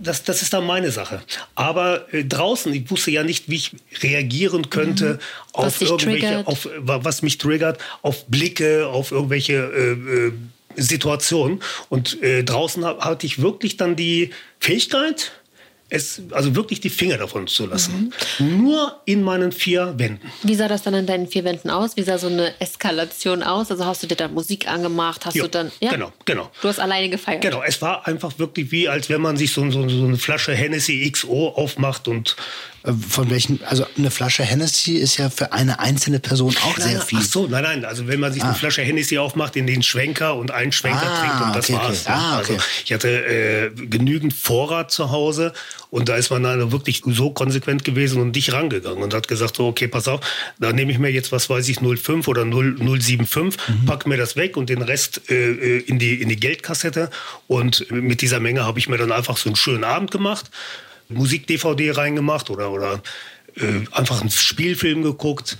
[0.00, 1.22] das, das ist dann meine Sache.
[1.54, 5.18] Aber äh, draußen, ich wusste ja nicht, wie ich reagieren könnte Mhm.
[5.52, 6.46] auf irgendwelche, triggert.
[6.46, 9.92] auf was mich triggert, auf Blicke, auf irgendwelche äh,
[10.28, 10.32] äh,
[10.76, 11.60] Situationen.
[11.88, 14.30] Und äh, draußen ha- hatte ich wirklich dann die
[14.60, 15.32] Fähigkeit,
[15.92, 18.12] es, also wirklich die Finger davon zu lassen.
[18.38, 18.64] Mhm.
[18.64, 20.26] Nur in meinen vier Wänden.
[20.42, 21.96] Wie sah das dann an deinen vier Wänden aus?
[21.96, 23.70] Wie sah so eine Eskalation aus?
[23.70, 25.26] Also hast du dir dann Musik angemacht?
[25.26, 25.70] Hast Jo, du dann.
[25.80, 25.90] Ja?
[25.90, 26.50] Genau, genau.
[26.62, 27.42] Du hast alleine gefeiert.
[27.42, 30.54] Genau, es war einfach wirklich wie, als wenn man sich so, so, so eine Flasche
[30.54, 32.36] Hennessy XO aufmacht und
[33.08, 37.18] Von welchen, also eine Flasche Hennessy ist ja für eine einzelne Person auch sehr viel.
[37.20, 37.84] Ach so, nein, nein.
[37.84, 41.20] Also wenn man sich eine Flasche Hennessy aufmacht, in den Schwenker und einen Schwenker Ah,
[41.20, 42.00] trinkt und das okay, war's.
[42.06, 42.12] okay.
[42.12, 42.62] Ah, Also okay.
[42.84, 45.52] ich hatte äh, genügend Vorrat zu Hause
[45.90, 49.56] und da ist man dann wirklich so konsequent gewesen und nicht rangegangen und hat gesagt,
[49.56, 50.20] so, okay, pass auf,
[50.58, 53.86] da nehme ich mir jetzt, was weiß ich, 05 oder 0, 075, Mhm.
[53.86, 57.10] pack mir das weg und den Rest äh, äh, in, die, in die Geldkassette
[57.46, 60.50] und mit dieser Menge habe ich mir dann einfach so einen schönen Abend gemacht,
[61.12, 63.02] Musik-DVD reingemacht oder, oder
[63.56, 65.58] äh, einfach einen Spielfilm geguckt,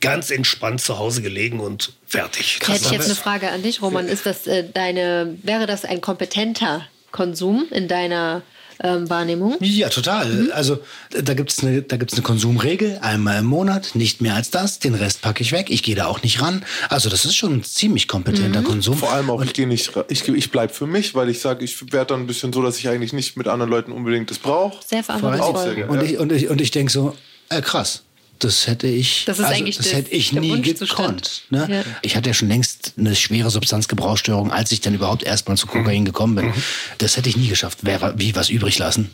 [0.00, 2.58] ganz entspannt zu Hause gelegen und fertig.
[2.60, 4.08] Da hätte ich jetzt eine Frage an dich, Roman.
[4.08, 8.42] Ist das äh, deine, wäre das ein kompetenter Konsum in deiner
[8.82, 9.56] ähm, Wahrnehmung?
[9.60, 10.50] Ja, total.
[10.52, 10.78] Also
[11.10, 14.78] da gibt es eine, da gibt's eine Konsumregel, einmal im Monat, nicht mehr als das,
[14.78, 16.64] den Rest packe ich weg, ich gehe da auch nicht ran.
[16.88, 18.96] Also das ist schon ein ziemlich kompetenter Konsum.
[18.96, 21.92] Vor allem auch, ich gehe nicht, ich, ich bleibe für mich, weil ich sage, ich
[21.92, 24.78] werde dann ein bisschen so, dass ich eigentlich nicht mit anderen Leuten unbedingt das brauche.
[24.86, 25.74] Sehr Auch sehr verantwortungsvoll.
[25.74, 25.92] gerne.
[25.92, 27.16] Und ich, und ich, und ich denke so,
[27.48, 28.02] äh, krass.
[28.44, 31.42] Das hätte ich, Das ist also, eigentlich das das- hätte ich nie gekonnt.
[31.50, 31.66] Ne?
[31.70, 31.82] Ja.
[32.02, 36.04] Ich hatte ja schon längst eine schwere Substanzgebrauchsstörung, als ich dann überhaupt erstmal zu Kokain
[36.04, 36.52] gekommen bin.
[36.98, 37.84] Das hätte ich nie geschafft.
[37.84, 39.10] Wäre wie was übrig lassen.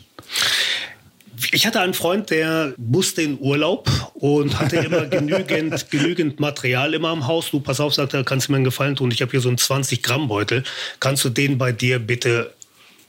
[1.51, 7.13] Ich hatte einen Freund, der musste in Urlaub und hatte immer genügend, genügend Material immer
[7.13, 7.51] im Haus.
[7.51, 9.09] Du, pass auf, sagt er, kannst du mir einen Gefallen tun?
[9.11, 10.63] Ich habe hier so einen 20-Gramm-Beutel.
[10.99, 12.53] Kannst du den bei dir bitte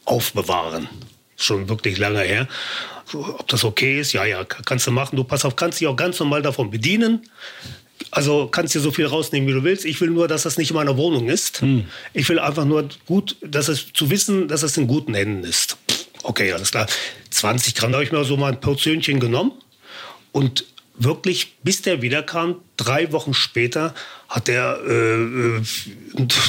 [0.04, 0.88] aufbewahren?
[1.36, 2.46] Schon wirklich lange her.
[3.14, 4.12] Ob das okay ist?
[4.12, 5.16] Ja, ja, ka- kannst du machen.
[5.16, 7.22] Du, pass auf, kannst dich auch ganz normal davon bedienen.
[8.10, 9.84] Also kannst dir so viel rausnehmen, wie du willst.
[9.84, 11.62] Ich will nur, dass das nicht in meiner Wohnung ist.
[12.14, 15.76] Ich will einfach nur gut, dass es zu wissen, dass es in guten Händen ist.
[16.22, 16.86] Okay, alles klar.
[17.30, 19.52] 20 Gramm habe ich mir so mal ein Portionchen genommen
[20.32, 20.64] und
[21.00, 23.94] wirklich, bis der wiederkam, drei Wochen später,
[24.28, 25.62] hat er äh, äh,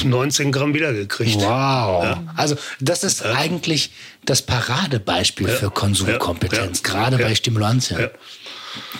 [0.04, 1.36] 19 Gramm wiedergekriegt.
[1.40, 2.18] Wow.
[2.36, 3.90] Also das ist eigentlich
[4.24, 6.90] das Paradebeispiel für Konsumkompetenz, Ja.
[6.92, 7.26] gerade Ja.
[7.26, 7.98] bei Stimulantien.
[8.00, 8.10] Ja.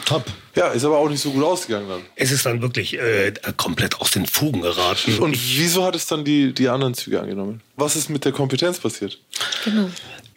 [0.04, 0.24] Top.
[0.54, 2.00] Ja, ist aber auch nicht so gut ausgegangen dann.
[2.16, 5.18] Es ist dann wirklich äh, komplett aus den Fugen geraten.
[5.18, 7.62] Und ich, wieso hat es dann die, die anderen Züge angenommen?
[7.76, 9.18] Was ist mit der Kompetenz passiert?
[9.64, 9.88] Genau.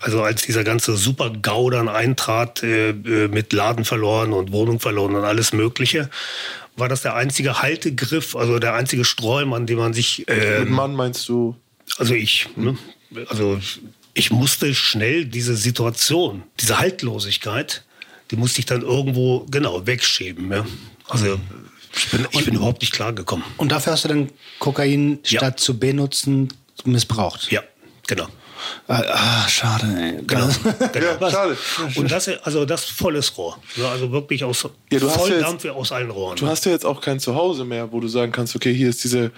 [0.05, 5.15] Also als dieser ganze Super-GAU dann eintrat, äh, äh, mit Laden verloren und Wohnung verloren
[5.15, 6.11] und alles Mögliche,
[6.77, 10.69] war das der einzige Haltegriff, also der einzige Sträum, an dem man sich, äh, Mit
[10.69, 11.55] Mann meinst du?
[11.97, 12.77] also ich, ne,
[13.29, 13.59] also
[14.13, 17.83] ich musste schnell diese Situation, diese Haltlosigkeit,
[18.29, 20.51] die musste ich dann irgendwo genau wegschieben.
[20.51, 20.67] Ja.
[21.07, 21.39] Also
[21.95, 23.43] ich bin, ich bin überhaupt nicht klargekommen.
[23.57, 25.39] Und dafür hast du dann Kokain Ja.
[25.39, 26.49] statt zu benutzen
[26.83, 27.51] missbraucht.
[27.51, 27.63] Ja,
[28.05, 28.27] genau.
[28.87, 30.23] Ah, ah, schade, ey.
[30.25, 30.47] Genau.
[30.93, 31.05] genau.
[31.19, 31.57] Ja, schade.
[31.95, 33.57] Und das, also das volles Rohr.
[33.91, 36.37] Also wirklich aus Ja, du hast ja Volldampf aus allen Rohren.
[36.37, 39.03] Du hast ja jetzt auch kein Zuhause mehr, wo du sagen kannst, okay, hier ist
[39.03, 39.31] dieser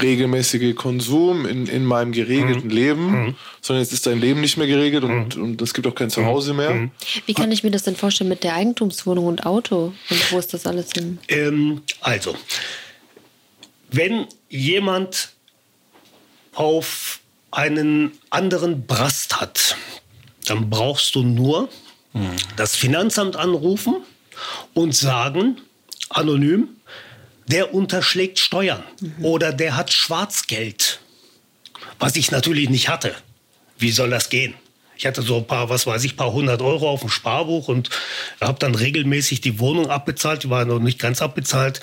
[0.00, 5.04] regelmäßige Konsum in, in meinem geregelten Leben, sondern jetzt ist dein Leben nicht mehr geregelt
[5.04, 6.90] und, und es gibt auch kein Zuhause mehr.
[7.26, 9.92] Wie kann ich mir das denn vorstellen mit der Eigentumswohnung und Auto?
[10.10, 11.18] Und wo ist das alles hin?
[11.28, 12.34] Ähm, also,
[13.90, 15.30] wenn jemand
[16.54, 19.76] auf einen anderen Brast hat,
[20.46, 21.68] dann brauchst du nur
[22.56, 23.96] das Finanzamt anrufen
[24.74, 25.60] und sagen,
[26.08, 26.68] anonym,
[27.46, 28.82] der unterschlägt Steuern
[29.22, 31.00] oder der hat Schwarzgeld,
[31.98, 33.14] was ich natürlich nicht hatte.
[33.78, 34.54] Wie soll das gehen?
[34.96, 37.88] Ich hatte so ein paar, was weiß ich, paar hundert Euro auf dem Sparbuch und
[38.40, 40.42] habe dann regelmäßig die Wohnung abbezahlt.
[40.42, 41.80] Die war noch nicht ganz abbezahlt.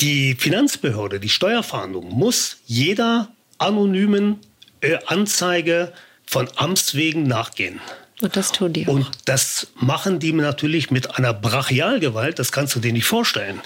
[0.00, 3.28] Die Finanzbehörde, die Steuerfahndung, muss jeder
[3.60, 4.38] anonymen
[4.80, 5.92] äh, Anzeige
[6.26, 7.80] von Amts wegen nachgehen.
[8.20, 8.92] Und das tun die auch.
[8.92, 13.60] Und das machen die natürlich mit einer Brachialgewalt, das kannst du dir nicht vorstellen.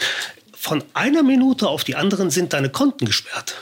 [0.57, 3.57] Von einer Minute auf die anderen sind deine Konten gesperrt.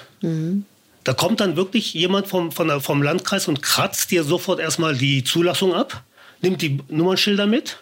[1.04, 4.96] Da kommt dann wirklich jemand vom, von der, vom Landkreis und kratzt dir sofort erstmal
[4.96, 6.04] die Zulassung ab,
[6.42, 7.78] nimmt die Nummernschilder mit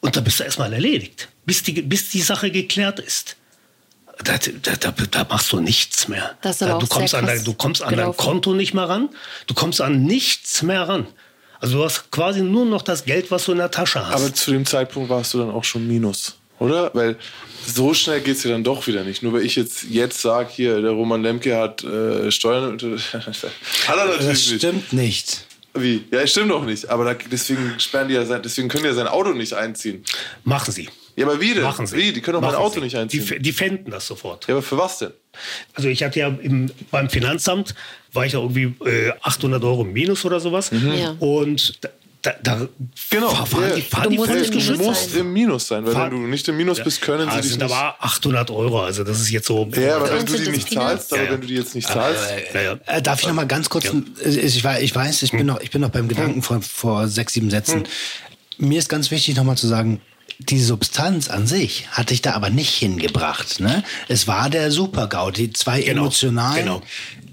[0.00, 3.36] und da bist du erstmal erledigt, bis die, bis die Sache geklärt ist.
[4.24, 6.36] Da, da, da, da machst du nichts mehr.
[6.42, 8.16] Das ist aber Da- du, auch sehr kommst an dein, du kommst an dein gelaufen.
[8.18, 9.08] Konto nicht mehr ran.
[9.46, 11.06] Du kommst an nichts mehr ran.
[11.60, 14.14] Also du hast quasi nur noch das Geld, was du in der Tasche hast.
[14.14, 16.90] Aber zu dem Zeitpunkt warst du dann auch schon minus, oder?
[16.94, 17.16] Weil
[17.66, 19.22] so schnell geht es ja dann doch wieder nicht.
[19.22, 22.74] Nur weil ich jetzt, jetzt sage, hier, der Roman Lemke hat äh, Steuern.
[22.82, 22.96] hat er
[23.36, 24.58] Das natürlich nicht.
[24.58, 25.46] stimmt nicht.
[25.74, 26.04] Wie?
[26.10, 26.90] Ja, stimmt doch nicht.
[26.90, 30.04] Aber da, deswegen sperren die ja sein, deswegen können die ja sein Auto nicht einziehen.
[30.44, 30.88] Machen sie.
[31.16, 31.62] Ja, aber wie denn?
[31.62, 31.96] Machen sie.
[31.96, 32.12] Wie?
[32.12, 32.80] Die können doch mein Auto sie.
[32.80, 33.26] nicht einziehen.
[33.26, 34.46] Die, die fänden das sofort.
[34.48, 35.10] ja, aber für was denn?
[35.74, 37.74] Also ich hatte ja im, beim Finanzamt,
[38.12, 40.70] war ich ja irgendwie äh, 800 Euro im Minus oder sowas.
[40.72, 41.16] Ja.
[41.18, 41.88] Und da,
[42.22, 42.68] da, da
[43.10, 43.28] Genau.
[43.30, 43.74] fahren ja.
[43.76, 45.20] die, fahren Du die musst im Du Minus musst sein.
[45.20, 47.42] im Minus sein, weil Fahr- wenn du nicht im Minus bist, können ja, sie es
[47.46, 47.72] dich sind nicht.
[47.74, 49.68] aber 800 Euro, also das ist jetzt so...
[49.74, 51.34] Ja, aber wenn du die nicht zahlst, aber Ja, ja.
[51.34, 52.22] wenn du die jetzt nicht zahlst,
[52.54, 52.78] ja.
[52.86, 53.86] Äh, darf ich noch mal ganz kurz,
[54.24, 57.50] ich, ich weiß, ich bin noch, ich bin noch beim Gedanken vor, vor sechs, sieben
[57.50, 57.84] Sätzen.
[58.58, 60.00] Mir ist ganz wichtig noch mal zu sagen,
[60.46, 63.60] die Substanz an sich hat dich da aber nicht hingebracht.
[63.60, 63.82] Ne?
[64.08, 66.82] Es war der Super-GAU, die zwei Genau, emotionalen genau.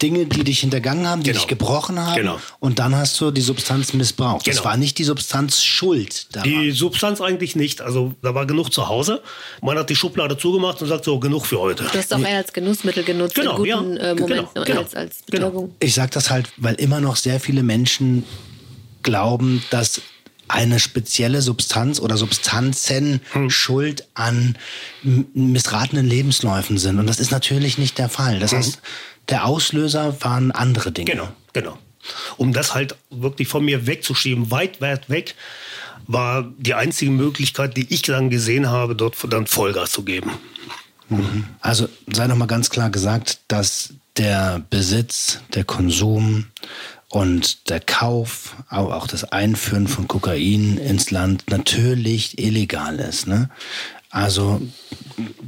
[0.01, 1.39] Dinge, die dich hintergangen haben, die Genau.
[1.39, 2.15] dich gebrochen haben.
[2.15, 2.39] Genau.
[2.59, 4.47] Und dann hast du die Substanz missbraucht.
[4.47, 4.69] Das Genau.
[4.69, 6.49] war nicht die Substanz schuld daran.
[6.49, 7.81] Die Substanz eigentlich nicht.
[7.81, 9.21] Also da war genug zu Hause.
[9.61, 11.83] Man hat die Schublade zugemacht und sagt so, genug für heute.
[11.83, 14.03] Du hast auch eher als Genussmittel genutzt Genau, in guten ja.
[14.11, 14.79] äh, Momenten Genau, genau.
[14.81, 15.47] als, als Genau.
[15.47, 15.75] Betäubung.
[15.81, 18.23] Ich sage das halt, weil immer noch sehr viele Menschen
[19.03, 20.01] glauben, dass
[20.49, 23.49] eine spezielle Substanz oder Substanzen Hm.
[23.49, 24.57] schuld an
[25.33, 26.99] missratenen Lebensläufen sind.
[26.99, 28.39] Und das ist natürlich nicht der Fall.
[28.39, 28.81] Das heißt,
[29.29, 31.11] der Auslöser waren andere Dinge.
[31.11, 31.17] Hm.
[31.17, 31.77] Genau, genau.
[32.37, 35.35] Um das halt wirklich von mir wegzuschieben, weit, weit weg,
[36.07, 40.31] war die einzige Möglichkeit, die ich dann gesehen habe, dort dann Vollgas zu geben.
[41.59, 46.45] Also sei noch mal ganz klar gesagt, dass der Besitz, der Konsum
[47.09, 53.27] und der Kauf, aber auch das Einführen von Kokain ins Land natürlich illegal ist.
[53.27, 53.49] Ne?
[54.11, 54.61] Also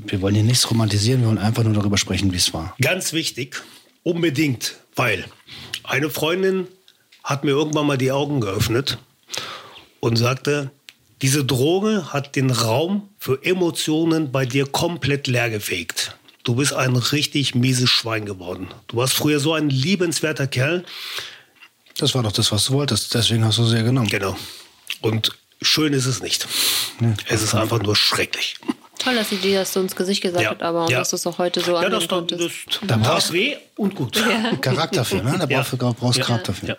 [0.05, 2.75] wir wollen hier nichts romantisieren, wir wollen einfach nur darüber sprechen, wie es war.
[2.81, 3.61] Ganz wichtig,
[4.03, 5.25] unbedingt, weil
[5.83, 6.67] eine Freundin
[7.23, 8.97] hat mir irgendwann mal die Augen geöffnet
[9.99, 10.71] und sagte,
[11.21, 16.17] diese Droge hat den Raum für Emotionen bei dir komplett leergefegt.
[16.43, 18.69] Du bist ein richtig mieses Schwein geworden.
[18.87, 20.83] Du warst früher so ein liebenswerter Kerl.
[22.01, 23.13] Das war doch das, was du wolltest.
[23.13, 24.07] Deswegen hast du sie ja genommen.
[24.09, 24.35] Genau.
[25.01, 26.47] Und schön ist es nicht.
[27.29, 28.55] es ist einfach nur schrecklich.
[28.99, 31.25] Toll, dass sie dir das so ins Gesicht gesagt hat, aber und dass du es
[31.25, 32.51] auch heute so ja, das, das, das,
[32.83, 34.23] Da brauchst- weh und gut.
[34.61, 35.37] Charakter für, ne?
[35.39, 35.57] Da Ja.
[35.61, 36.25] brauchst du brauchst Ja.
[36.25, 36.67] Charakter für.
[36.67, 36.75] Ja.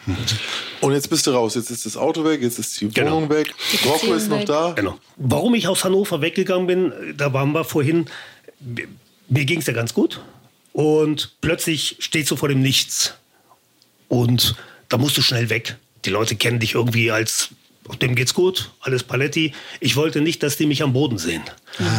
[0.81, 1.57] Und jetzt bist du raus.
[1.57, 3.17] Jetzt ist das Auto weg, jetzt ist die Genau.
[3.17, 3.53] Wohnung weg.
[3.73, 4.47] Die Rocco ist noch weg.
[4.47, 4.71] da.
[4.73, 4.99] Genau.
[5.17, 8.07] Warum ich aus Hannover weggegangen bin, da waren wir vorhin,
[9.29, 10.21] mir ging es ja ganz gut.
[10.73, 13.15] Und plötzlich stehst du vor dem Nichts.
[14.09, 14.55] Und
[14.93, 15.77] da musst du schnell weg.
[16.05, 17.49] Die Leute kennen dich irgendwie als,
[18.01, 19.55] dem geht's gut, alles Paletti.
[19.81, 21.43] Ich wollte nicht, dass die mich am Boden sehen.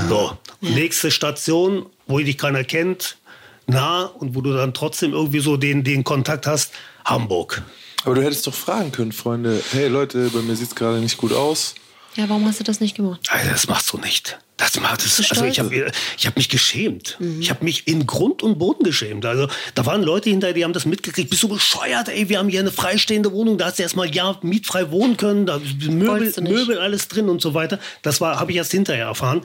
[0.10, 3.18] So, nächste Station, wo dich keiner kennt,
[3.66, 7.64] nah und wo du dann trotzdem irgendwie so den, den Kontakt hast, Hamburg.
[8.04, 9.62] Aber du hättest doch fragen können, Freunde.
[9.72, 11.74] Hey Leute, bei mir sieht es gerade nicht gut aus.
[12.16, 13.22] Ja, warum hast du das nicht gemacht?
[13.50, 14.38] Das machst du nicht.
[14.58, 15.20] Das macht es.
[15.32, 17.18] Also ich habe ich hab mich geschämt.
[17.40, 19.26] Ich habe mich in Grund und Boden geschämt.
[19.26, 21.30] Also da waren Leute hinterher, die haben das mitgekriegt.
[21.30, 22.08] Bist du bescheuert?
[22.08, 23.58] Ey, wir haben hier eine freistehende Wohnung.
[23.58, 25.48] Da hast du erst mal ein Jahr mietfrei wohnen können.
[25.48, 26.34] Da Möbel.
[26.42, 27.80] Möbel alles drin und so weiter.
[28.04, 29.42] Das war habe ich erst hinterher erfahren.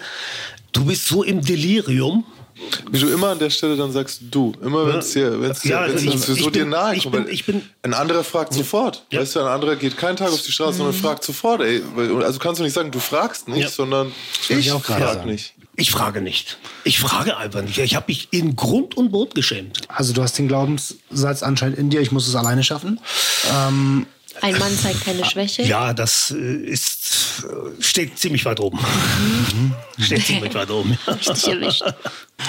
[0.72, 2.24] Du bist so im Delirium.
[2.90, 4.52] Wie du immer an der Stelle dann sagst, du.
[4.62, 6.94] Immer wenn es dir, wenn's dir, Ja, wenn's ich- dir so ich dir bin- nahe
[6.96, 7.16] ich kommt.
[7.16, 9.04] bin- ich bin- ein anderer fragt sofort.
[9.10, 9.20] Ja.
[9.20, 11.60] Weißt du, ein anderer geht keinen Tag auf die Straße, sondern fragt sofort.
[11.62, 11.82] Ey,
[12.22, 13.68] also kannst du nicht sagen, du fragst nicht, Ja.
[13.68, 14.12] sondern
[14.48, 15.30] ich, ich auch gerade frag sagen.
[15.30, 15.54] nicht.
[15.76, 16.58] Ich frage nicht.
[16.82, 17.78] Ich frage einfach nicht.
[17.78, 19.82] Ich habe mich in Grund und Boden geschämt.
[19.88, 22.98] Also du hast den Glaubenssatz anscheinend in dir, ich muss es alleine schaffen.
[23.54, 24.06] Ähm,
[24.42, 25.62] Ein Mann zeigt keine Schwäche.
[25.62, 28.78] Ja, das äh, ist, äh, steht ziemlich weit oben.
[28.78, 29.74] Mhm.
[30.02, 30.98] steht ziemlich weit oben.
[31.06, 31.16] ja.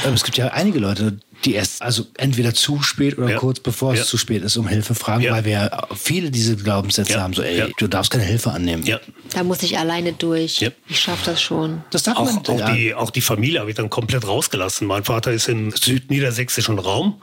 [0.04, 3.38] Aber es gibt ja einige Leute, die erst, also entweder zu spät oder Ja.
[3.38, 4.02] kurz bevor Ja.
[4.02, 5.32] es zu spät ist, um Hilfe fragen, Ja.
[5.34, 7.22] weil wir viele diese Glaubenssätze Ja.
[7.22, 7.68] haben, so ey, Ja.
[7.78, 8.84] du darfst keine Hilfe annehmen.
[8.84, 9.00] Ja.
[9.34, 10.60] Da muss ich alleine durch.
[10.60, 10.70] Ja.
[10.88, 11.82] Ich schaffe das schon.
[11.90, 12.72] Das darf Auch, man auch, ja.
[12.74, 14.86] die, auch die Familie habe ich dann komplett rausgelassen.
[14.86, 17.20] Mein Vater ist im südniedersächsischen Raum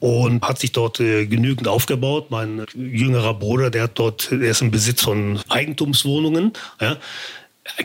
[0.00, 2.30] und hat sich dort äh, genügend aufgebaut.
[2.30, 6.52] Mein jüngerer Bruder, der hat dort, der ist im Besitz von Eigentumswohnungen.
[6.80, 6.96] Ja.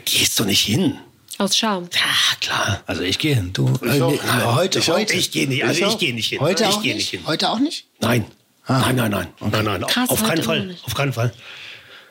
[0.04, 0.96] Gehst du nicht hin.
[1.38, 1.88] Aus Scham.
[1.92, 2.82] Ja, klar.
[2.86, 3.50] Also ich gehe hin.
[3.52, 4.10] Du, äh, auch.
[4.12, 4.96] nee, heute, Ich, auch.
[4.96, 5.14] heute.
[5.14, 5.64] ich gehe nicht.
[5.64, 5.98] Also Ich ich, auch.
[5.98, 6.40] gehe nicht hin.
[6.40, 7.12] Heute ich auch gehe nicht?
[7.12, 7.26] nicht hin.
[7.26, 7.86] Heute auch nicht?
[8.00, 8.24] Nein.
[8.66, 8.80] Ah.
[8.80, 9.26] Nein, nein, nein.
[9.50, 9.80] Nein, nein.
[9.86, 10.76] Krass, auf keinen Fall.
[10.86, 11.32] Auf keinen Fall.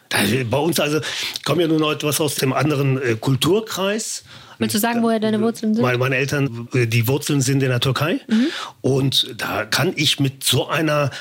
[0.10, 1.00] Da, bei uns also
[1.46, 4.24] kommen ja nun etwas aus dem anderen äh, Kulturkreis.
[4.58, 5.84] Willst du sagen, woher deine Wurzeln sind?
[5.84, 8.20] Meine, meine Eltern, äh, die Wurzeln sind in der Türkei.
[8.28, 8.48] Mhm.
[8.82, 11.12] Und da kann ich mit so einer,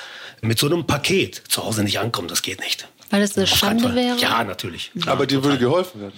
[0.40, 2.28] mit so einem Paket zu Hause nicht ankommen.
[2.28, 2.88] Das geht nicht.
[3.12, 4.16] Weil das eine Schande wäre?
[4.16, 4.90] Ja, natürlich.
[4.98, 5.50] Klar, Aber dir total.
[5.50, 6.14] würde geholfen werden.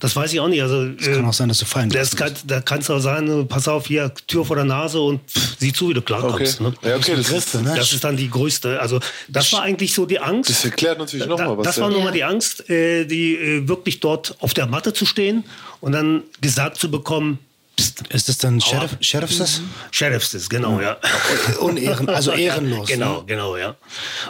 [0.00, 0.60] Das weiß ich auch nicht.
[0.60, 3.42] Also, Es kann auch sein, dass du fallen das kann, da kannst du auch sagen,
[3.42, 6.60] äh, pass auf, hier, Tür vor der Nase und pff, sieh zu, wie du klarkommst.
[6.60, 6.70] Okay.
[6.82, 6.90] Ne?
[6.90, 7.74] Ja, okay, das, ist, Griffe, ne?
[7.76, 8.80] Das ist dann die größte.
[8.80, 10.50] Also das war eigentlich so die Angst.
[10.50, 11.66] das erklärt natürlich nochmal was.
[11.66, 11.96] das war ja.
[11.98, 15.44] nochmal die Angst, äh, die äh, wirklich dort auf der Matte zu stehen
[15.80, 17.38] und dann gesagt zu bekommen,
[17.76, 19.60] Psst, Ist das dann Sheriff, Sheriffs?
[19.90, 20.96] Sheriffs ist, genau, ja.
[21.60, 22.88] Unehren, also ehrenlos.
[22.88, 23.24] Genau, Ne?
[23.26, 23.76] genau, ja.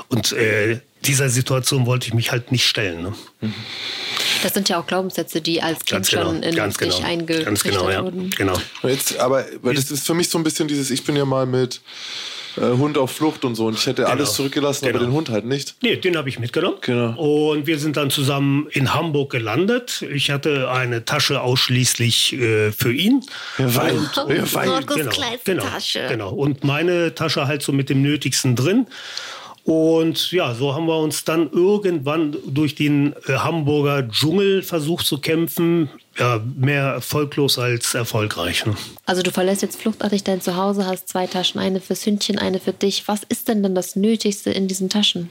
[0.09, 3.03] Und äh, dieser Situation wollte ich mich halt nicht stellen.
[3.03, 3.15] Ne?
[4.43, 7.07] Das sind ja auch Glaubenssätze, die als Kind Ganz genau, schon in ganz dich genau.
[7.07, 8.03] eingetrichtert Ganz genau, ja.
[8.03, 8.31] wurden.
[8.31, 8.59] Genau.
[8.83, 11.45] Jetzt, aber weil das ist für mich so ein bisschen dieses, ich bin ja mal
[11.45, 11.83] mit
[12.57, 15.05] Hund auf Flucht und so und ich hätte alles zurückgelassen, aber Genau.
[15.11, 15.77] den Hund halt nicht.
[15.83, 16.77] Nee, den habe ich mitgenommen.
[16.81, 17.51] Genau.
[17.53, 20.03] Und wir sind dann zusammen in Hamburg gelandet.
[20.13, 23.23] Ich hatte eine Tasche ausschließlich äh, für ihn.
[23.59, 24.69] Ja, weil, Oh, ja, weil.
[24.85, 25.11] Genau,
[25.45, 26.07] genau, Tasche.
[26.09, 26.31] Genau.
[26.31, 28.87] Und meine Tasche halt so mit dem Nötigsten drin.
[29.65, 35.19] Und ja, so haben wir uns dann irgendwann durch den äh, Hamburger Dschungel versucht zu
[35.19, 35.89] kämpfen.
[36.19, 38.67] Ja, mehr erfolglos als erfolgreich.
[38.67, 38.77] Ne?
[39.05, 42.73] Also du verlässt jetzt fluchtartig dein Zuhause, hast zwei Taschen, eine fürs Hündchen, eine für
[42.73, 43.09] dich.
[43.09, 45.31] Was ist denn dann das Nötigste in diesen Taschen?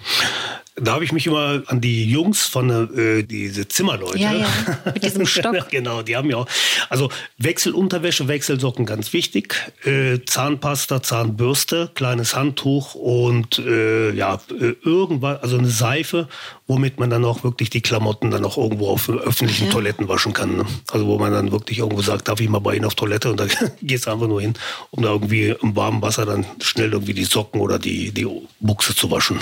[0.76, 4.18] Da habe ich mich immer an die Jungs von äh, diese Zimmerleute.
[4.18, 4.48] Ja, ja,
[4.86, 5.70] mit diesem Stock.
[5.70, 6.48] genau, die haben ja auch.
[6.90, 9.56] Also Wechselunterwäsche, Wechselsocken, ganz wichtig.
[9.86, 16.28] Äh, Zahnpasta, Zahnbürste, kleines Handtuch und äh, ja, äh, irgendwas, also eine Seife,
[16.68, 20.58] womit man dann auch wirklich die Klamotten dann auch irgendwo auf öffentlichen Toiletten waschen kann.
[20.58, 20.66] Ne?
[20.92, 23.32] Also wo man dann wirklich irgendwo sagt, darf ich mal bei Ihnen auf Toilette?
[23.32, 23.50] Und dann
[23.82, 24.54] gehst du einfach nur hin,
[24.92, 28.28] um da irgendwie im warmen Wasser dann schnell irgendwie die Socken oder die, die
[28.60, 29.40] Buchse zu waschen.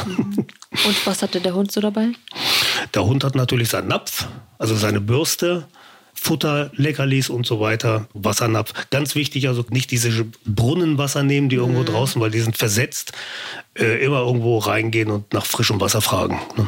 [0.71, 2.09] Und was hatte der Hund so dabei?
[2.93, 5.67] Der Hund hat natürlich seinen Napf, also seine Bürste,
[6.13, 8.73] Futter, Leckerlis und so weiter, Wassernapf.
[8.89, 13.13] Ganz wichtig, also nicht diese Brunnenwasser nehmen, die irgendwo draußen, weil die sind versetzt,
[13.75, 16.39] äh, immer irgendwo reingehen und nach frischem Wasser fragen.
[16.57, 16.67] Ne?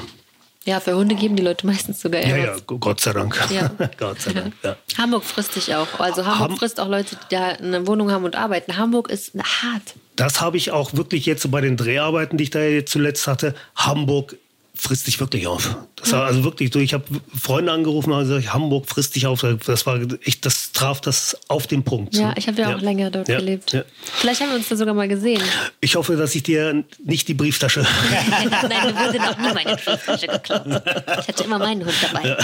[0.65, 2.63] Ja, für Hunde geben die Leute meistens sogar Ja, eher ja, was.
[2.67, 3.38] Gott sei Dank.
[3.52, 3.69] Ja.
[3.97, 4.76] Gott sei Dank, ja.
[4.97, 5.99] Hamburg frisst dich auch.
[5.99, 8.78] Also Hamburg Ham- frisst auch Leute, die da eine Wohnung haben und arbeiten.
[8.78, 9.82] Hamburg ist hart.
[10.15, 13.56] Das habe ich auch wirklich jetzt bei den Dreharbeiten, die ich da zuletzt hatte.
[13.76, 14.38] Hamburg
[14.76, 15.78] frisst dich wirklich auf.
[15.98, 16.80] Das war also wirklich so.
[16.80, 17.04] Ich habe
[17.40, 19.46] Freunde angerufen und gesagt, Hamburg frisst dich auf.
[19.66, 22.16] Das war echt, das traf das auf den Punkt.
[22.16, 23.72] Ja, ich habe ja auch länger dort Ja, gelebt.
[23.72, 23.84] ja.
[24.02, 25.42] Vielleicht haben wir uns da sogar mal gesehen.
[25.80, 27.82] Ich hoffe, dass ich dir nicht die Brieftasche.
[28.30, 30.66] Nein, mir wurde noch nie meine Brieftasche geklaut.
[30.66, 32.36] Ich hatte immer meinen Hund dabei.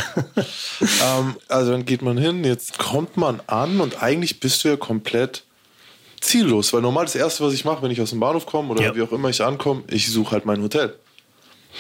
[1.04, 4.78] Ähm, also dann geht man hin, jetzt kommt man an und eigentlich bist du ja
[4.78, 5.44] komplett
[6.22, 6.74] ziellos.
[6.74, 8.96] Weil normal das Erste, was ich mache, wenn ich aus dem Bahnhof komme oder Ja.
[8.96, 10.94] wie auch immer ich ankomme, ich suche halt mein Hotel.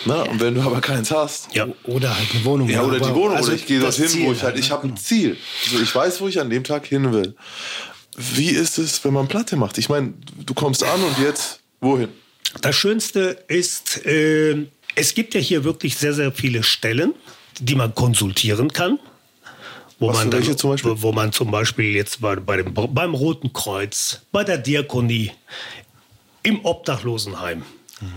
[0.06, 1.68] Na, Und wenn du aber keins hast, ja.
[1.84, 2.70] Oder halt eine Wohnung.
[2.70, 4.62] ja, oder die Wohnung, also oder ich gehe das dorthin, Ziel wo ich halt, ne?
[4.62, 5.38] ich habe ein Ziel.
[5.66, 7.36] Also ich weiß, wo ich an dem Tag hin will.
[8.16, 9.78] Wie ist es, wenn man Platte macht?
[9.78, 10.14] Ich meine,
[10.46, 12.10] du kommst an und jetzt wohin?
[12.62, 17.14] Das Schönste ist, äh, es gibt ja hier wirklich sehr, sehr viele Stellen,
[17.60, 19.00] die man konsultieren kann.
[20.00, 20.94] Wo Was man, welche zum Beispiel?
[20.98, 25.32] wo man zum Beispiel jetzt bei, bei dem, beim Roten Kreuz, bei der Diakonie,
[26.44, 27.64] im Obdachlosenheim.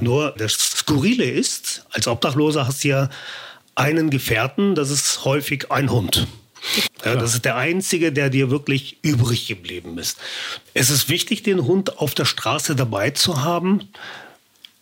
[0.00, 3.10] Nur das Skurrile ist, als Obdachloser hast du ja
[3.74, 6.26] einen Gefährten, das ist häufig ein Hund.
[7.04, 10.18] Ja, das ist der einzige, der dir wirklich übrig geblieben ist.
[10.74, 13.88] Es ist wichtig, den Hund auf der Straße dabei zu haben.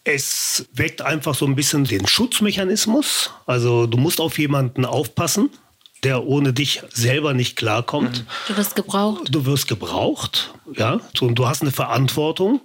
[0.04, 3.30] Es weckt einfach so ein bisschen den Schutzmechanismus.
[3.46, 5.50] Also du musst auf jemanden aufpassen.
[6.02, 8.24] der ohne dich selber nicht klarkommt.
[8.48, 9.28] Du wirst gebraucht.
[9.30, 12.60] Du wirst gebraucht, ja, und du hast eine Verantwortung.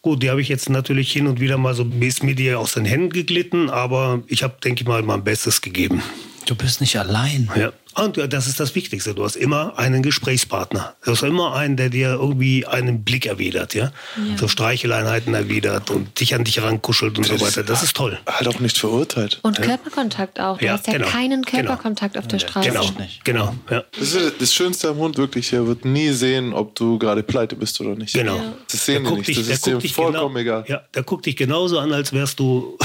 [0.00, 2.72] Gut, die habe ich jetzt natürlich hin und wieder mal so, ist mir die aus
[2.72, 6.02] den Händen geglitten, aber ich habe, denke ich mal, mein Bestes gegeben.
[6.46, 7.50] Du bist nicht allein.
[7.56, 7.72] Ja.
[7.94, 9.14] Und das ist das Wichtigste.
[9.14, 10.94] Du hast immer einen Gesprächspartner.
[11.04, 13.92] Du hast immer einen, der dir irgendwie einen Blick erwidert, ja.
[14.36, 17.62] So Streicheleinheiten erwidert und dich an dich rankuschelt und so weiter.
[17.64, 18.18] Das ist toll.
[18.26, 19.40] Halt auch nicht verurteilt.
[19.42, 20.58] Und Körperkontakt auch.
[20.58, 21.06] Du Ja, hast ja genau.
[21.08, 21.64] keinen Genau.
[21.66, 22.68] Körperkontakt auf der Straße.
[22.70, 22.84] Genau,
[23.24, 23.82] genau, ja.
[23.98, 25.52] Das ist das Schönste am Hund wirklich.
[25.52, 28.14] Er wird nie sehen, ob du gerade pleite bist oder nicht.
[28.14, 28.38] Genau.
[28.70, 29.40] Das sehen die guckt nicht.
[29.40, 30.64] Das ist dem vollkommen genau, egal.
[30.68, 32.76] Ja, der guckt dich genauso an, als wärst du.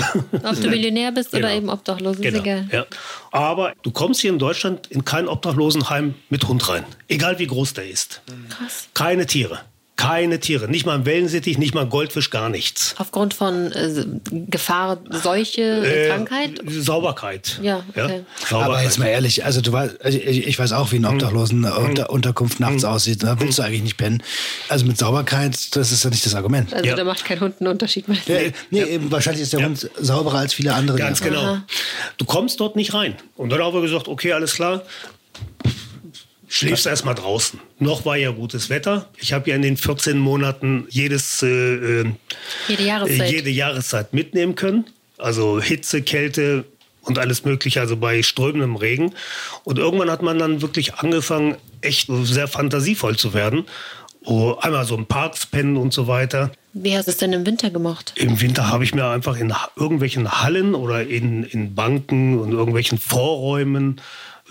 [0.43, 1.57] Ob du Millionär bist oder Genau.
[1.57, 2.39] eben obdachlos, ist genau.
[2.39, 2.67] egal.
[2.71, 2.85] Ja.
[3.31, 6.85] Aber du kommst hier in Deutschland in kein Obdachlosenheim mit Hund rein.
[7.07, 8.21] Egal wie groß der ist.
[8.49, 8.87] Krass.
[8.93, 9.61] Keine Tiere.
[9.95, 10.67] Keine Tiere.
[10.67, 12.95] Nicht mal ein Wellensittich, nicht mal ein Goldfisch, gar nichts.
[12.97, 14.05] Aufgrund von äh,
[14.49, 16.59] Gefahr, Seuche, Äh, Krankheit?
[16.67, 17.59] Sauberkeit.
[17.61, 18.23] Ja, okay.
[18.49, 18.65] Sauberkeit.
[18.73, 21.13] Aber jetzt mal ehrlich, also du weißt, ich, ich weiß auch, wie eine Mhm.
[21.13, 23.21] Obdachlosen-Unterkunft nachts aussieht.
[23.21, 24.23] Da willst du eigentlich nicht pennen.
[24.67, 26.73] Also mit Sauberkeit, das ist ja nicht das Argument.
[26.73, 26.95] Also Ja.
[26.95, 28.17] da macht kein Hund einen Unterschied mehr.
[28.25, 30.97] Ja, nee, eben, wahrscheinlich ist der Hund sauberer als viele andere.
[30.97, 31.59] Ganz genau.
[32.17, 33.15] Du kommst dort nicht rein.
[33.35, 34.81] Und dann haben wir gesagt, okay, alles klar.
[36.53, 37.59] Schläfst erst mal draußen.
[37.79, 39.09] Noch war ja gutes Wetter.
[39.17, 42.11] Ich habe ja in den 14 Monaten jedes, äh, äh,
[42.67, 43.31] Jede Jahreszeit.
[43.31, 44.85] jede Jahreszeit mitnehmen können.
[45.17, 46.65] Also Hitze, Kälte
[47.01, 49.15] und alles Mögliche, also bei strömendem Regen.
[49.63, 53.65] Und irgendwann hat man dann wirklich angefangen, echt sehr fantasievoll zu werden.
[54.23, 56.51] Oh, einmal so im Parks pennen und so weiter.
[56.73, 58.13] Wie hast du es denn im Winter gemacht?
[58.15, 62.99] Im Winter habe ich mir einfach in irgendwelchen Hallen oder in, in Banken und irgendwelchen
[62.99, 63.99] Vorräumen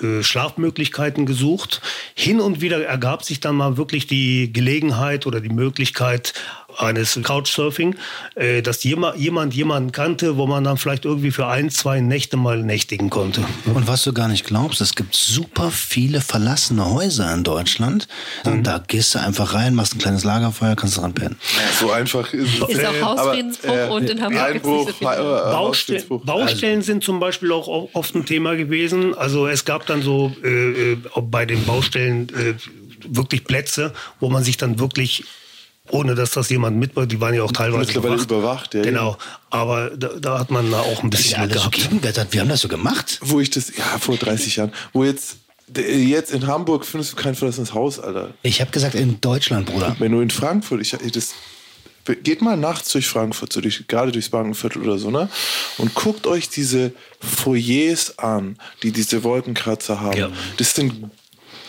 [0.03, 1.81] äh, Schlafmöglichkeiten gesucht.
[2.15, 6.35] Hin und wieder ergab sich dann mal wirklich die Gelegenheit oder die Möglichkeit
[6.78, 7.96] eines Couchsurfing,
[8.35, 12.37] äh, dass jemand, jemand jemanden kannte, wo man dann vielleicht irgendwie für ein, zwei Nächte
[12.37, 13.42] mal nächtigen konnte.
[13.66, 18.08] Und was du gar nicht glaubst, es gibt super viele verlassene Häuser in Deutschland.
[18.44, 18.52] Mhm.
[18.52, 21.37] Und da gehst du einfach rein, machst ein kleines Lagerfeuer, kannst dran pennen.
[21.78, 22.68] So einfach ist es.
[22.76, 25.06] Ist auch Aber, Hausfriedensbruch und in Hamburg Einbruch, nicht so viel.
[25.06, 26.24] äh, Baustellen, Hausfriedensbruch.
[26.24, 29.14] Baustellen sind zum Beispiel auch oft ein Thema gewesen.
[29.14, 32.54] Also es gab dann so äh, äh, bei den Baustellen äh,
[33.08, 35.24] wirklich Plätze, wo man sich dann wirklich
[35.92, 39.16] ohne dass das jemand mitmacht, die waren ja auch teilweise Mittlerweile überwacht, ja, Genau,
[39.50, 41.70] aber da, da hat man da auch ein Das ist bisschen ja Glück alles so
[41.70, 41.90] gehabt.
[41.90, 42.33] gegenwettert.
[42.33, 43.18] Wir haben das so gemacht.
[43.22, 45.37] Wo ich das, ja, vor 30 Jahren, wo jetzt,
[45.76, 48.31] jetzt in Hamburg findest du kein verlassenes Haus, Alter.
[48.42, 49.94] Ich habe gesagt, in Deutschland, Bruder.
[49.98, 51.35] Wenn du in Frankfurt, ich, das,
[52.22, 55.28] geht mal nachts durch Frankfurt, so durch, gerade durchs Bankenviertel oder so, ne?
[55.76, 60.18] Und guckt euch diese Foyers an, die diese Wolkenkratzer haben.
[60.18, 60.31] Ja.
[60.57, 61.11] Das sind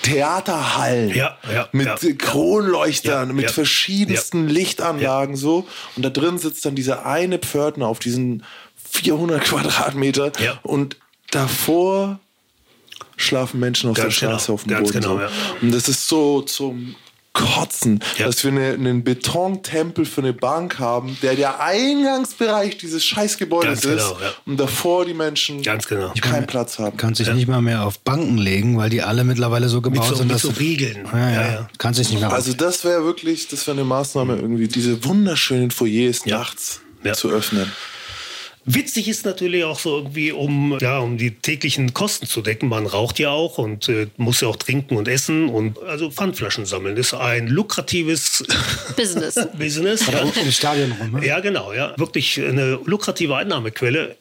[0.04, 2.14] Theaterhallen Ja, ja, mit ja.
[2.14, 5.68] Kronleuchtern, mit verschiedensten Lichtanlagen so.
[5.96, 8.44] Und da drin sitzt dann dieser eine Pförtner auf diesen
[8.92, 10.98] 400 Quadratmeter und
[11.32, 12.20] davor
[13.18, 15.02] schlafen Menschen auf Ganz der Straße genau, auf dem ganz Boden.
[15.02, 15.66] genau, so.
[15.66, 16.96] Und das ist so zum
[17.34, 18.28] Kotzen, Ja.
[18.28, 23.86] dass wir eine, einen Betontempel für eine Bank haben, der der Eingangsbereich dieses Scheißgebäudes Ganz
[23.86, 24.34] ist genau, ja.
[24.46, 26.14] und davor die Menschen Ganz genau.
[26.22, 26.96] keinen Platz haben.
[26.96, 30.16] Kannst dich nicht mal mehr auf Banken legen, weil die alle mittlerweile so gebaut so-
[30.16, 31.08] sind, mit dass so Riegeln.
[31.12, 31.32] Ja, ja.
[31.32, 31.70] Ja, ja.
[31.80, 35.72] Kannst dich nicht mehr Also das wäre wirklich, das wäre eine Maßnahme irgendwie, diese wunderschönen
[35.72, 36.38] Foyers Ja.
[36.38, 37.14] nachts Ja.
[37.14, 37.72] zu öffnen.
[38.66, 42.70] Witzig ist natürlich auch so irgendwie, um, ja, um die täglichen Kosten zu decken.
[42.70, 45.50] Man raucht ja auch und äh, muss ja auch trinken und essen.
[45.50, 48.44] Und also Pfandflaschen sammeln ist ein lukratives
[48.96, 49.36] Business.
[49.58, 50.06] Business.
[50.10, 51.20] Da unten im Stadion rum.
[51.20, 51.28] Ne?
[51.28, 51.94] Ja, genau, ja.
[51.98, 54.16] Wirklich eine lukrative Einnahmequelle.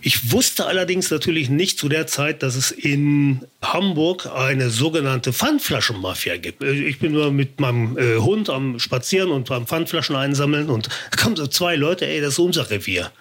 [0.00, 6.36] Ich wusste allerdings natürlich nicht zu der Zeit, dass es in Hamburg eine sogenannte Pfandflaschenmafia
[6.38, 6.62] gibt.
[6.62, 10.88] Äh, Ich bin nur mit meinem äh, Hund am Spazieren und beim Pfandflaschen einsammeln und
[11.10, 13.12] da kommen so zwei Leute, ey, das ist unser Revier.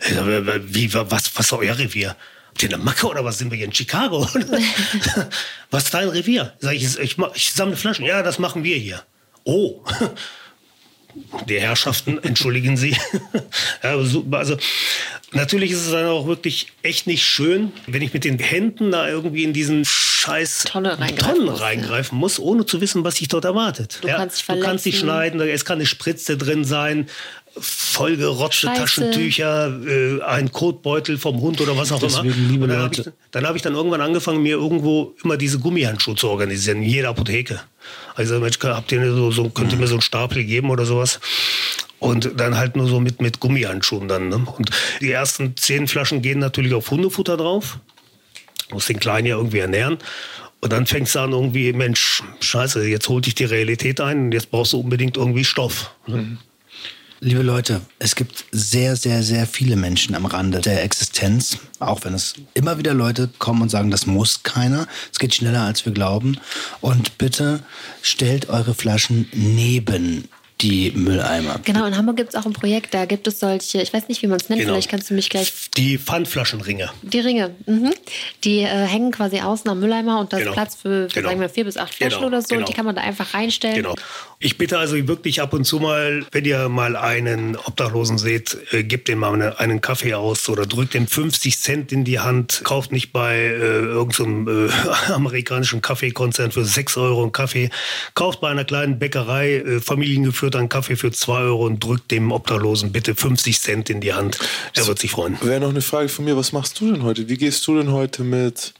[0.00, 0.26] Sag,
[0.66, 2.16] Wie, was, was ist euer Revier?
[2.48, 4.28] Habt ihr eine Macke oder was sind wir hier in Chicago?
[5.70, 6.52] was ist dein Revier?
[6.58, 8.04] Sag ich, ich, ich sammle Flaschen.
[8.04, 9.02] Ja, das machen wir hier.
[9.44, 9.82] Oh.
[11.48, 12.96] Die Herrschaften, entschuldigen Sie.
[13.82, 14.24] ja, also,
[15.32, 19.08] natürlich ist es dann auch wirklich echt nicht schön, wenn ich mit den Händen da
[19.08, 21.66] irgendwie in diesen scheiß Tonne reingreifen Tonnen muss, ja.
[21.66, 23.98] reingreifen muss, ohne zu wissen, was sich dort erwartet.
[24.02, 27.08] Du kannst dich du kannst dich schneiden, es kann eine Spritze drin sein,
[27.60, 28.80] vollgerotzte Scheiße.
[28.80, 32.48] Taschentücher, äh, ein Kotbeutel vom Hund oder was auch Deswegen, immer.
[32.48, 35.58] liebe Und dann habe ich, dann hab ich dann irgendwann angefangen, mir irgendwo immer diese
[35.58, 37.60] Gummihandschuhe zu organisieren, in jeder Apotheke.
[38.14, 41.20] Also Mensch, habt ihr so, so, könnt ihr mir so einen Stapel geben oder sowas?
[41.98, 44.28] Und dann halt nur so mit, mit Gummihandschuhen dann.
[44.28, 44.36] Ne?
[44.56, 47.78] Und die ersten zehn Flaschen gehen natürlich auf Hundefutter drauf.
[48.72, 49.98] Muss den Kleinen ja irgendwie ernähren.
[50.60, 54.32] Und dann fängst du an irgendwie, Mensch, scheiße, jetzt holt dich die Realität ein und
[54.32, 55.94] jetzt brauchst du unbedingt irgendwie Stoff.
[56.06, 56.38] Ne?
[57.22, 62.14] Liebe Leute, es gibt sehr, sehr, sehr viele Menschen am Rande der Existenz, auch wenn
[62.14, 64.86] es immer wieder Leute kommen und sagen, das muss keiner.
[65.12, 66.38] Es geht schneller, als wir glauben.
[66.80, 67.62] Und bitte
[68.00, 70.28] stellt eure Flaschen neben
[70.62, 71.60] die Mülleimer.
[71.64, 74.22] Genau, in Hamburg gibt es auch ein Projekt, da gibt es solche, ich weiß nicht,
[74.22, 74.72] wie man es nennt, Genau.
[74.74, 75.52] vielleicht kannst du mich gleich.
[75.76, 76.90] Die Pfandflaschenringe.
[77.02, 77.92] Die Ringe, mhm.
[78.44, 80.50] die äh, hängen quasi außen am Mülleimer und da Genau.
[80.50, 81.28] ist Platz für, Genau.
[81.28, 82.60] sagen wir, vier bis acht Flaschen Genau, oder so genau.
[82.60, 83.76] und die kann man da einfach reinstellen.
[83.76, 83.94] Genau.
[84.38, 88.82] Ich bitte also wirklich ab und zu mal, wenn ihr mal einen Obdachlosen seht, äh,
[88.82, 92.62] gebt dem mal eine, einen Kaffee aus oder drückt ihm 50 Cent in die Hand.
[92.64, 94.72] Kauft nicht bei äh, irgendeinem äh,
[95.12, 97.68] amerikanischen Kaffeekonzern für 6 Euro einen Kaffee.
[98.14, 102.32] Kauft bei einer kleinen Bäckerei äh, familiengeführt einen Kaffee für 2 Euro und drückt dem
[102.32, 104.38] Obdachlosen bitte 50 Cent in die Hand.
[104.74, 105.38] Er wird sich freuen.
[105.42, 107.28] Wäre noch eine Frage von mir, was machst du denn heute?
[107.28, 108.74] Wie gehst du denn heute mit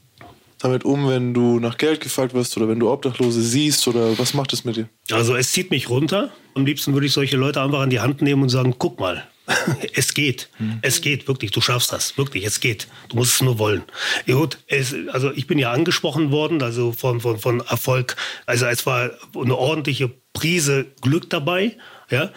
[0.60, 4.34] damit um, wenn du nach Geld gefragt wirst oder wenn du Obdachlose siehst oder was
[4.34, 4.88] macht es mit dir?
[5.10, 6.30] Also es zieht mich runter.
[6.54, 9.26] Am liebsten würde ich solche Leute einfach an die Hand nehmen und sagen, guck mal,
[9.94, 10.48] es geht.
[10.82, 12.16] Es geht, wirklich, du schaffst das.
[12.18, 12.86] Wirklich, es geht.
[13.08, 13.82] Du musst es nur wollen.
[14.26, 18.16] Ja, gut, es, also ich bin ja angesprochen worden, also von, von, von Erfolg.
[18.46, 21.76] Also es war eine ordentliche Prise Glück dabei.
[22.10, 22.30] Ja,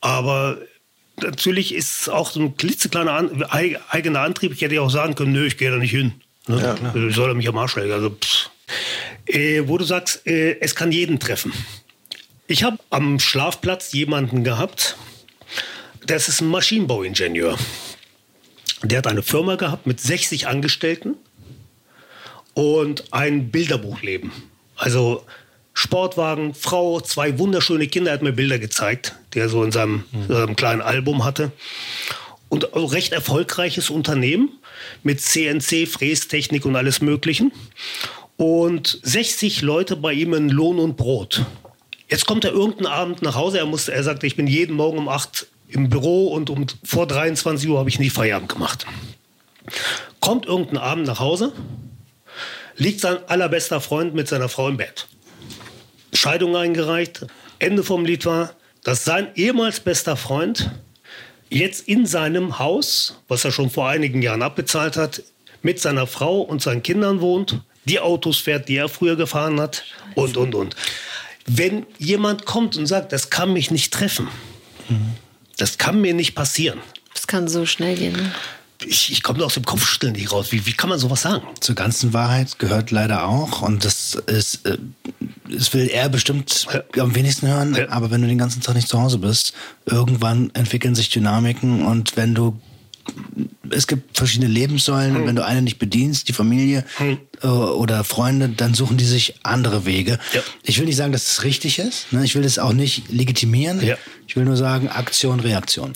[0.00, 0.58] aber
[1.20, 4.52] natürlich ist auch so ein klitzekleiner an, eig- eigener Antrieb.
[4.52, 6.12] Ich hätte ja auch sagen können, nö, ich gehe da nicht hin.
[6.46, 6.76] Ne?
[7.08, 7.92] Ich soll er mich am Arsch legen.
[7.92, 8.16] Also,
[9.26, 11.52] äh, wo du sagst, äh, es kann jeden treffen.
[12.46, 14.96] Ich habe am Schlafplatz jemanden gehabt,
[16.08, 17.56] das ist ein Maschinenbauingenieur.
[18.82, 21.16] Der hat eine Firma gehabt mit 60 Angestellten
[22.54, 24.32] und ein Bilderbuchleben.
[24.76, 25.24] Also
[25.74, 30.04] Sportwagen, Frau, zwei wunderschöne Kinder, er hat mir Bilder gezeigt, die er so in seinem,
[30.12, 31.52] in seinem kleinen Album hatte.
[32.48, 34.50] Und also recht erfolgreiches Unternehmen
[35.02, 37.52] mit CNC, Frästechnik und alles Möglichen.
[38.36, 41.44] Und 60 Leute bei ihm in Lohn und Brot.
[42.08, 43.58] Jetzt kommt er irgendeinen Abend nach Hause.
[43.58, 47.06] Er, musste, er sagte, ich bin jeden Morgen um 8 im Büro und um, vor
[47.06, 48.86] 23 Uhr habe ich nie Feierabend gemacht.
[50.20, 51.52] Kommt irgendeinen Abend nach Hause,
[52.76, 55.08] liegt sein allerbester Freund mit seiner Frau im Bett.
[56.12, 57.26] Scheidung eingereicht.
[57.58, 58.54] Ende vom Lied war,
[58.84, 60.70] dass sein ehemals bester Freund
[61.50, 65.22] jetzt in seinem Haus, was er schon vor einigen Jahren abbezahlt hat,
[65.62, 69.84] mit seiner Frau und seinen Kindern wohnt, die Autos fährt, die er früher gefahren hat
[70.14, 70.76] und, und, und.
[71.46, 74.28] Wenn jemand kommt und sagt, das kann mich nicht treffen,
[75.58, 76.80] das kann mir nicht passieren,
[77.14, 78.14] Das kann so schnell gehen.
[78.14, 78.32] Ne?
[78.86, 80.52] ich, ich komme aus dem Kopfschütteln nicht raus.
[80.52, 81.42] Wie, wie kann man sowas sagen?
[81.60, 84.78] Zur ganzen Wahrheit gehört leider auch, und das ist, äh,
[85.50, 86.66] das will er bestimmt
[86.98, 87.88] am wenigsten hören, Ja.
[87.90, 89.52] aber wenn du den ganzen Tag nicht zu Hause bist,
[89.86, 92.60] irgendwann entwickeln sich Dynamiken und wenn du
[93.70, 96.84] es gibt verschiedene Lebenssäulen und wenn du eine nicht bedienst, die Familie
[97.42, 100.18] äh, oder Freunde, dann suchen die sich andere Wege.
[100.32, 100.42] Ja.
[100.62, 102.12] Ich will nicht sagen, dass es richtig ist.
[102.12, 102.24] Ne?
[102.24, 103.84] Ich will es auch nicht legitimieren.
[103.84, 103.96] Ja.
[104.26, 105.92] Ich will nur sagen, Aktion, Reaktion.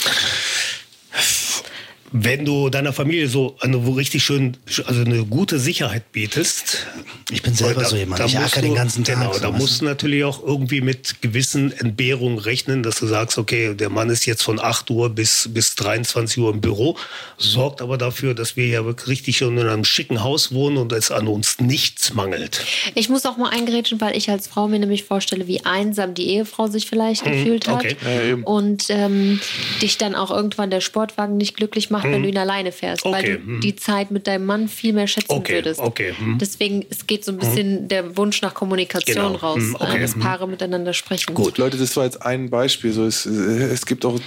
[2.13, 4.57] Wenn du deiner Familie so eine richtig schön,
[4.87, 6.87] also eine gute Sicherheit bietest.
[7.31, 8.23] Ich bin selber da- so jemand.
[8.27, 9.19] Ich acker den ganzen Tag.
[9.19, 13.39] Genau, so, da musst du natürlich auch irgendwie mit gewissen Entbehrungen rechnen, dass du sagst,
[13.39, 16.97] okay, der Mann ist jetzt von 8 Uhr bis, bis 23 Uhr im Büro,
[17.39, 20.93] sorgt aber dafür, dass wir ja wirklich richtig schon in einem schicken Haus wohnen und
[20.93, 22.61] es an uns nichts mangelt.
[22.95, 26.29] Ich muss auch mal eingrätschen, weil ich als Frau mir nämlich vorstelle, wie einsam die
[26.29, 27.77] Ehefrau sich vielleicht gefühlt hat.
[27.77, 27.97] okay.
[28.05, 28.37] Ja.
[28.45, 29.41] Und ähm,
[29.81, 33.15] dich dann auch irgendwann der Sportwagen nicht glücklich macht, wenn du ihn alleine fährst, weil
[33.23, 35.81] Okay, du die Zeit mit deinem Mann viel mehr schätzen Okay, würdest.
[35.81, 36.39] okay, hm.
[36.39, 40.01] Deswegen, es geht so ein bisschen der Wunsch nach Kommunikation Genau, raus, hm, okay, äh,
[40.01, 41.35] dass Paare miteinander sprechen.
[41.35, 41.59] Gut.
[41.59, 42.93] Leute, das war jetzt ein Beispiel.
[42.93, 44.19] So, es, es gibt auch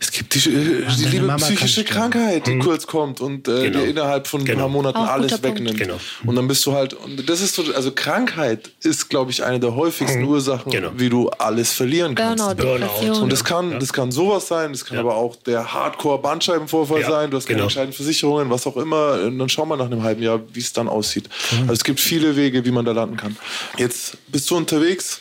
[0.00, 1.82] es gibt die, die deine liebe Mama psychische.
[1.84, 3.80] Krankheit, die kurz kommt und äh, Genau.
[3.80, 4.60] dir innerhalb von ein Genau.
[4.60, 5.76] paar Monaten Auch alles wegnimmt.
[5.78, 5.98] Genau.
[6.24, 9.58] Und dann bist du halt, und das ist so, also Krankheit ist, glaube ich, eine
[9.58, 10.90] der häufigsten Ursachen, Genau.
[10.96, 12.44] wie du alles verlieren kannst.
[12.56, 13.20] Burnout.
[13.22, 17.30] Und das kann, das kann sowas sein, das kann aber auch der Hardcore-Bandscheibenvorfall Ja, sein,
[17.30, 17.64] du hast keine genau.
[17.66, 19.14] entscheidenden Versicherungen, was auch immer.
[19.22, 21.28] Und dann schau mal nach einem halben Jahr, wie es dann aussieht.
[21.52, 21.60] Mhm.
[21.62, 23.36] Also es gibt viele Wege, wie man da landen kann.
[23.76, 25.20] Jetzt bist du unterwegs,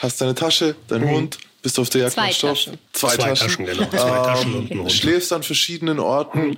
[0.00, 2.38] hast deine Tasche, deinen Hund, bist auf der Jagd Zwei nach.
[2.38, 2.78] Taschen.
[2.92, 3.16] Zwei, Mhm.
[3.16, 3.46] Zwei Taschen.
[3.48, 3.88] Taschen, genau.
[3.90, 4.92] Zwei Taschen und.
[4.92, 6.56] Schläfst an verschiedenen Orten.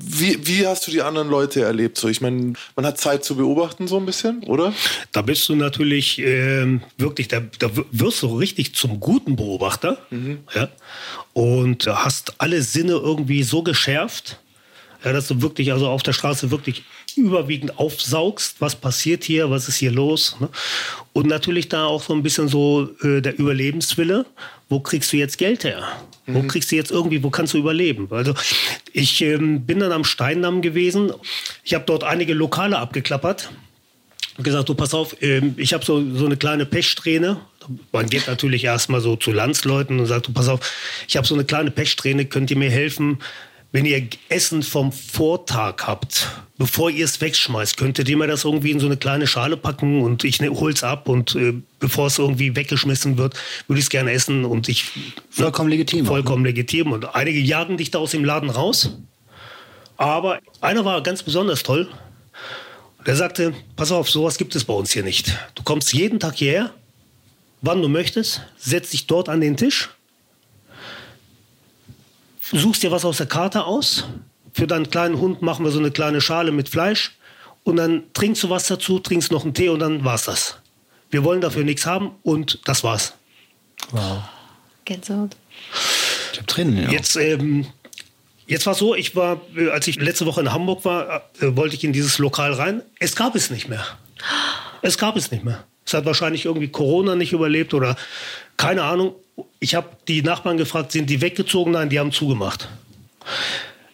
[0.00, 1.98] Wie, wie hast du die anderen Leute erlebt?
[1.98, 4.72] So, ich meine, man hat Zeit zu beobachten so ein bisschen, oder?
[5.12, 9.98] Da bist du natürlich ähm, wirklich, da, da wirst du richtig zum guten Beobachter.
[10.54, 10.68] Ja?
[11.32, 14.38] Und hast alle Sinne irgendwie so geschärft,
[15.04, 16.82] ja, dass du wirklich also auf der Straße wirklich
[17.16, 20.36] überwiegend aufsaugst, was passiert hier, was ist hier los.
[20.40, 20.48] Ne?
[21.12, 24.26] Und natürlich da auch so ein bisschen so äh, der Überlebenswille.
[24.68, 25.82] Wo kriegst du jetzt Geld her?
[26.26, 28.08] Wo kriegst du jetzt irgendwie, wo kannst du überleben?
[28.10, 28.34] Also
[28.92, 31.10] ich ähm, bin dann am Steindamm gewesen.
[31.64, 33.48] Ich habe dort einige Lokale abgeklappert
[34.36, 37.40] und gesagt, du pass auf, ähm, ich habe so, so eine kleine Pechsträhne,
[37.92, 40.60] Man geht natürlich erstmal so zu Landsleuten und sagt, du, pass auf,
[41.06, 43.18] ich habe so eine kleine Pechsträhne, könnt ihr mir helfen?
[43.70, 48.70] Wenn ihr Essen vom Vortag habt, bevor ihr es wegschmeißt, könntet ihr mir das irgendwie
[48.70, 52.18] in so eine kleine Schale packen und ich ne, hol's ab und äh, bevor es
[52.18, 53.34] irgendwie weggeschmissen wird,
[53.66, 54.86] würde ich es gerne essen und ich
[55.28, 56.06] Vollkommen legitim.
[56.06, 58.90] vollkommen legitim und einige jagen dich da aus dem Laden raus.
[59.98, 61.88] Aber einer war ganz besonders toll.
[63.06, 65.36] Der sagte, pass auf, sowas gibt es bei uns hier nicht.
[65.54, 66.72] Du kommst jeden Tag hierher,
[67.60, 69.90] wann du möchtest, setzt dich dort an den Tisch,
[72.52, 74.04] suchst dir was aus der Karte aus.
[74.52, 77.16] Für deinen kleinen Hund machen wir so eine kleine Schale mit Fleisch
[77.64, 80.58] und dann trinkst du was dazu, trinkst noch einen Tee und dann war's das.
[81.10, 83.14] Wir wollen dafür nichts haben und das war's.
[83.90, 84.22] Wow.
[84.84, 85.36] Gänsehaut.
[86.32, 86.84] Ich hab Tränen.
[86.84, 86.90] Ja.
[86.90, 87.66] Jetzt, ähm,
[88.46, 91.76] jetzt war so, ich war, äh, als ich letzte Woche in Hamburg war, äh, wollte
[91.76, 92.82] ich in dieses Lokal rein.
[92.98, 93.84] Es gab es nicht mehr.
[94.82, 95.64] Es gab es nicht mehr.
[95.84, 97.96] Es hat wahrscheinlich irgendwie Corona nicht überlebt oder
[98.56, 99.14] keine Ahnung.
[99.60, 101.72] Ich habe die Nachbarn gefragt, sind die weggezogen?
[101.72, 102.68] Nein, die haben zugemacht.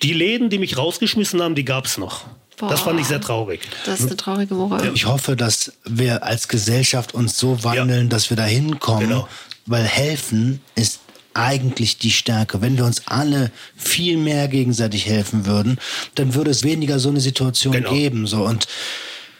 [0.03, 2.25] Die Läden, die mich rausgeschmissen haben, die gab es noch.
[2.57, 2.91] Das Boah.
[2.91, 3.61] fand ich sehr traurig.
[3.85, 4.93] Das ist eine traurige Moral.
[4.95, 9.29] Ich hoffe, dass wir als Gesellschaft uns so wandeln, dass wir da hinkommen, Genau.
[9.67, 11.01] weil helfen ist
[11.35, 12.61] eigentlich die Stärke.
[12.63, 15.79] Wenn wir uns alle viel mehr gegenseitig helfen würden,
[16.15, 17.91] dann würde es weniger so eine Situation Genau.
[17.91, 18.27] geben.
[18.29, 18.45] So.
[18.45, 18.69] Und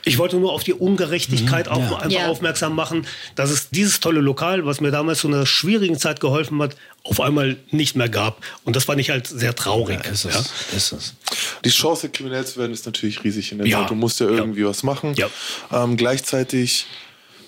[0.07, 1.97] Ich wollte nur auf die Ungerechtigkeit auch ja.
[1.97, 2.27] einfach Ja.
[2.29, 6.61] aufmerksam machen, dass es dieses tolle Lokal, was mir damals zu einer schwierigen Zeit geholfen
[6.63, 8.43] hat, auf einmal nicht mehr gab.
[8.65, 10.01] Und das fand ich halt sehr traurig.
[10.07, 10.35] ist es.
[10.35, 10.77] Ja.
[10.77, 11.15] Ist es.
[11.65, 13.81] Die Chance, kriminell zu werden, ist natürlich riesig in der Ja.
[13.81, 13.91] Zeit.
[13.91, 14.33] Du musst ja Ja.
[14.37, 15.15] irgendwie was machen.
[15.17, 15.29] Ja.
[15.73, 16.87] Ähm, gleichzeitig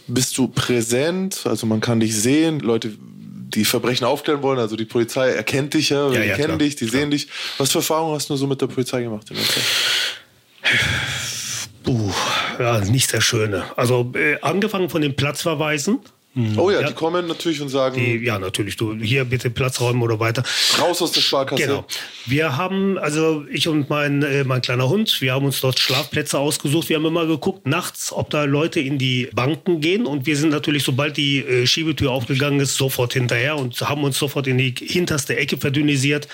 [0.09, 2.61] bist du präsent, also man kann dich sehen.
[2.61, 6.47] Leute, die Verbrechen aufklären wollen, also die Polizei erkennt dich ja, Ja, die ja, kennen
[6.49, 6.59] klar.
[6.59, 7.29] dich, die sehen dich.
[7.59, 9.63] Was für Erfahrungen hast du so mit der Polizei gemacht in der Zeit?
[12.59, 13.65] Ja, nicht sehr schöne.
[13.77, 16.01] Also äh, angefangen von den Platzverweisen.
[16.59, 16.87] Oh ja, Ja.
[16.89, 20.43] die kommen natürlich und sagen, Die, ja, natürlich, du hier bitte Platz räumen oder weiter.
[20.79, 21.63] raus aus der Sparkasse.
[21.63, 21.87] Genau.
[22.27, 26.39] Wir haben, also ich und mein, äh, mein kleiner Hund, wir haben uns dort Schlafplätze
[26.39, 26.91] ausgesucht.
[26.91, 30.05] Wir haben immer geguckt nachts, ob da Leute in die Banken gehen.
[30.05, 34.19] Und wir sind natürlich, sobald die äh, Schiebetür aufgegangen ist, sofort hinterher und haben uns
[34.19, 36.29] sofort in die hinterste Ecke verdünnisiert,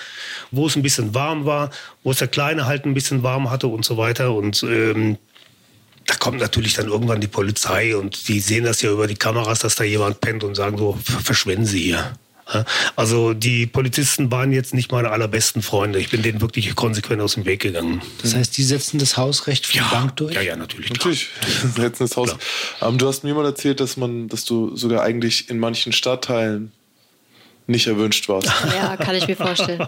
[0.51, 1.69] wo es ein bisschen warm war,
[2.03, 4.33] wo es der Kleine halt ein bisschen warm hatte und so weiter.
[4.33, 5.17] Und ähm,
[6.05, 9.59] da kommt natürlich dann irgendwann die Polizei und die sehen das ja über die Kameras,
[9.59, 12.13] dass da jemand pennt und sagen so, verschwinden Sie hier.
[12.53, 15.99] Ja, Also die Polizisten waren jetzt nicht meine allerbesten Freunde.
[15.99, 18.01] Ich bin denen wirklich konsequent aus dem Weg gegangen.
[18.21, 20.35] Das heißt, die setzen das Hausrecht für die Bank durch?
[20.35, 20.87] Ja, ja, natürlich.
[20.87, 20.97] klar.
[20.97, 21.29] Natürlich,
[21.77, 22.35] letzten ins Haus.
[22.81, 26.71] Ähm, du hast mir mal erzählt, dass man, dass du sogar eigentlich in manchen Stadtteilen
[27.67, 28.47] nicht erwünscht warst.
[28.75, 29.85] Ja, kann ich mir vorstellen.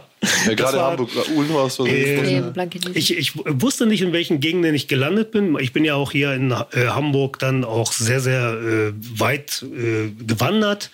[0.47, 2.97] ja, gerade war- Hamburg, Ulm hast du Äh, Nee, Blankenese.
[2.97, 5.57] Ich, ich wusste nicht, in welchen Gegenden ich gelandet bin.
[5.59, 10.09] Ich bin ja auch hier in äh, Hamburg dann auch sehr, sehr äh, weit äh,
[10.25, 10.89] gewandert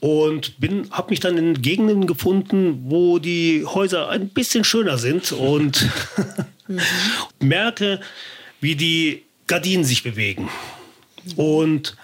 [0.00, 5.32] und bin, habe mich dann in Gegenden gefunden, wo die Häuser ein bisschen schöner sind
[5.32, 5.88] und
[7.40, 8.00] merke,
[8.60, 10.48] wie die Gardinen sich bewegen.
[11.36, 11.96] Und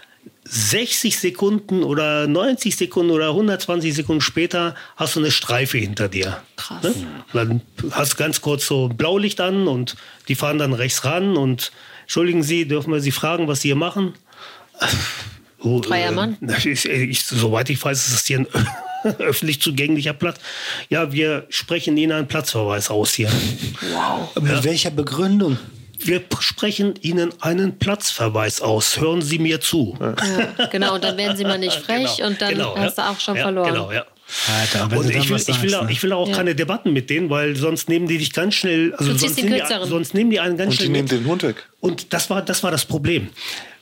[0.46, 6.42] 60 Sekunden oder 90 Sekunden oder 120 Sekunden später hast du eine Streife hinter dir.
[6.56, 6.82] Krass.
[6.82, 6.94] Ne?
[7.32, 7.60] Dann
[7.92, 9.96] hast du ganz kurz so Blaulicht an und
[10.28, 11.72] die fahren dann rechts ran und
[12.02, 14.14] entschuldigen Sie, dürfen wir Sie fragen, was Sie hier machen?
[15.60, 16.36] Oh, Freier Mann.
[16.42, 18.46] äh, Ich, ich, soweit ich weiß, ist das hier ein
[19.18, 20.38] öffentlich zugänglicher Platz.
[20.90, 23.30] Ja, wir sprechen Ihnen einen Platzverweis aus hier.
[24.40, 25.58] Mit welcher Begründung?
[26.04, 29.00] Wir sprechen Ihnen einen Platzverweis aus.
[29.00, 29.96] Hören Sie mir zu.
[30.00, 33.04] Ja, genau, und dann werden sie mal nicht frech und dann Genau, hast ja.
[33.06, 33.72] du auch schon ja, verloren.
[33.72, 34.04] Genau, ja.
[34.60, 35.92] Alter, Und ich will, ich, will, auch- ne?
[35.92, 36.34] ich will auch Ja.
[36.36, 38.94] keine Debatten mit denen, weil sonst nehmen die dich ganz schnell.
[38.94, 40.88] Also Du ziehst sonst, den nehmen die, sonst nehmen die einen ganz Und die schnell
[40.92, 41.12] nehmen mit.
[41.12, 41.56] den Hund weg.
[41.80, 43.28] Und das war, das war das Problem.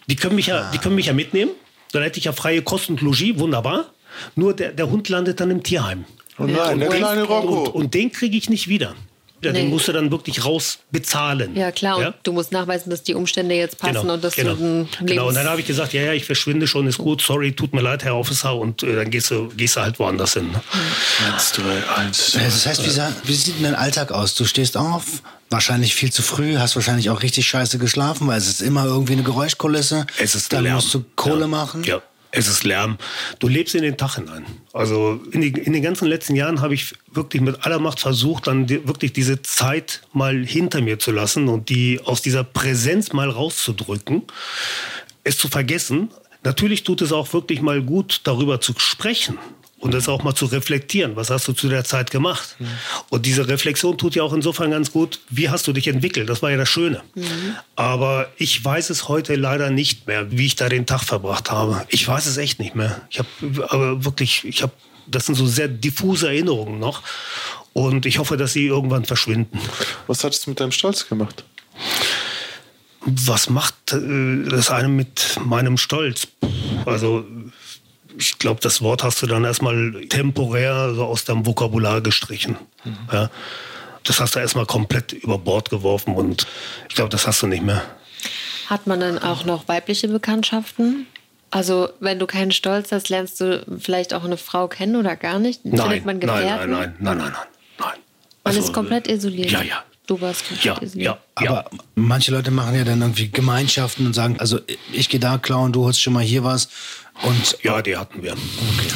[0.08, 1.52] Die können mich ja, die können mich ja mitnehmen.
[1.92, 3.86] Dann hätte ich ja freie Kost und Logis, wunderbar.
[4.34, 6.04] Nur der, der Hund landet dann im Tierheim.
[6.38, 7.62] Oh nein, der Und- kleine Rocco.
[7.64, 8.94] Und, und den kriege ich nicht wieder.
[9.44, 9.70] Ja, Den Nee.
[9.72, 11.56] musst du dann wirklich raus bezahlen.
[11.56, 12.14] Ja, klar, und Ja?
[12.22, 14.54] du musst nachweisen, dass die Umstände jetzt passen Genau, und dass genau.
[14.54, 15.22] du ein genau.
[15.26, 17.72] Und Lebens- dann habe ich gesagt, ja, ja, ich verschwinde schon, ist gut, sorry, tut
[17.74, 20.50] mir leid, Herr Officer, und äh, dann gehst du, gehst du halt woanders hin.
[20.52, 20.60] Ne?
[21.32, 22.32] Eins, zwei, eins.
[22.32, 24.34] Das heißt, wie, wie sieht denn dein Alltag aus?
[24.36, 25.04] Du stehst auf,
[25.50, 29.14] wahrscheinlich viel zu früh, hast wahrscheinlich auch richtig scheiße geschlafen, weil es ist immer irgendwie
[29.14, 30.06] eine Geräuschkulisse.
[30.18, 30.76] Es ist Dann Lärm.
[30.76, 31.46] musst du Kohle ja.
[31.48, 31.82] machen.
[31.84, 32.00] Ja,
[32.32, 32.96] es ist Lärm.
[33.38, 34.46] Du lebst in den Tag hinein.
[34.72, 38.46] Also in, die, in den ganzen letzten Jahren habe ich wirklich mit aller Macht versucht,
[38.46, 43.12] dann die, wirklich diese Zeit mal hinter mir zu lassen und die aus dieser Präsenz
[43.12, 44.22] mal rauszudrücken,
[45.24, 46.10] es zu vergessen.
[46.42, 49.38] Natürlich tut es auch wirklich mal gut, darüber zu sprechen
[49.82, 51.16] und das auch mal zu reflektieren.
[51.16, 52.54] Was hast du zu der Zeit gemacht?
[52.60, 52.66] Mhm.
[53.10, 56.28] Und diese Reflexion tut ja auch insofern ganz gut, wie hast du dich entwickelt?
[56.28, 57.02] Das war ja das Schöne.
[57.16, 57.56] Mhm.
[57.74, 61.84] Aber ich weiß es heute leider nicht mehr, wie ich da den Tag verbracht habe.
[61.88, 63.02] Ich weiß es echt nicht mehr.
[63.10, 63.28] Ich habe
[63.70, 64.72] aber wirklich, ich habe,
[65.08, 67.02] das sind so sehr diffuse Erinnerungen noch.
[67.72, 69.58] Und ich hoffe, dass sie irgendwann verschwinden.
[70.06, 71.42] Was hat es mit deinem Stolz gemacht?
[73.04, 76.28] Was macht äh, das eine mit meinem Stolz?
[76.86, 77.26] Also
[78.16, 82.56] ich glaube, das Wort hast du dann erstmal temporär so aus deinem Vokabular gestrichen.
[82.84, 82.96] Mhm.
[83.12, 83.30] Ja.
[84.04, 86.46] Das hast du erstmal komplett über Bord geworfen und
[86.88, 87.82] ich glaube, das hast du nicht mehr.
[88.66, 91.06] Hat man dann auch noch weibliche Bekanntschaften?
[91.50, 95.38] Also, wenn du keinen Stolz hast, lernst du vielleicht auch eine Frau kennen oder gar
[95.38, 95.64] nicht?
[95.64, 96.70] Nein, Findet man Gefährten?
[96.70, 97.32] Nein, nein, nein, nein, nein,
[97.78, 97.98] nein.
[98.44, 99.50] Man also, ist komplett isoliert.
[99.50, 99.84] Ja, ja.
[100.06, 101.18] Du warst komplett ja, isoliert.
[101.38, 101.78] Ja, Aber ja.
[101.94, 104.58] manche Leute machen ja dann irgendwie Gemeinschaften und sagen, also
[104.92, 106.68] ich gehe da klauen, du holst schon mal hier was
[107.22, 108.32] und, ja, die hatten wir.
[108.32, 108.92] Okay.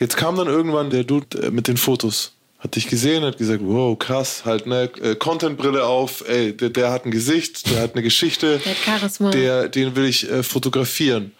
[0.00, 2.32] Jetzt kam dann irgendwann der Dude äh, mit den Fotos.
[2.58, 6.90] Hat dich gesehen, hat gesagt, wow, krass, halt, ne, äh, Contentbrille auf, ey, der, der,
[6.90, 8.58] hat ein Gesicht, der hat eine Geschichte.
[8.64, 9.30] Der hat Charisma.
[9.30, 11.32] Der, den will ich äh, fotografieren.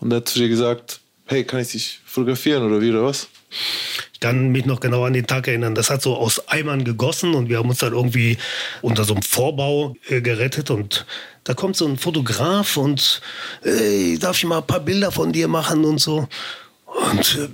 [0.00, 3.28] Und er hat zu dir gesagt, hey, kann ich dich fotografieren oder wie, oder was?
[4.12, 5.74] Ich kann mich noch genau an den Tag erinnern.
[5.74, 8.38] Das hat so aus Eimern gegossen und wir haben uns dann irgendwie
[8.80, 11.06] unter so einem Vorbau äh, gerettet und
[11.44, 13.20] da kommt so ein Fotograf und
[13.62, 16.28] ey, darf ich mal ein paar Bilder von dir machen und so.
[16.86, 17.48] Und äh,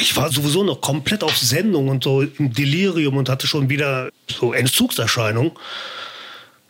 [0.00, 4.10] ich war sowieso noch komplett auf Sendung und so im Delirium und hatte schon wieder
[4.28, 5.52] so Entzugserscheinungen.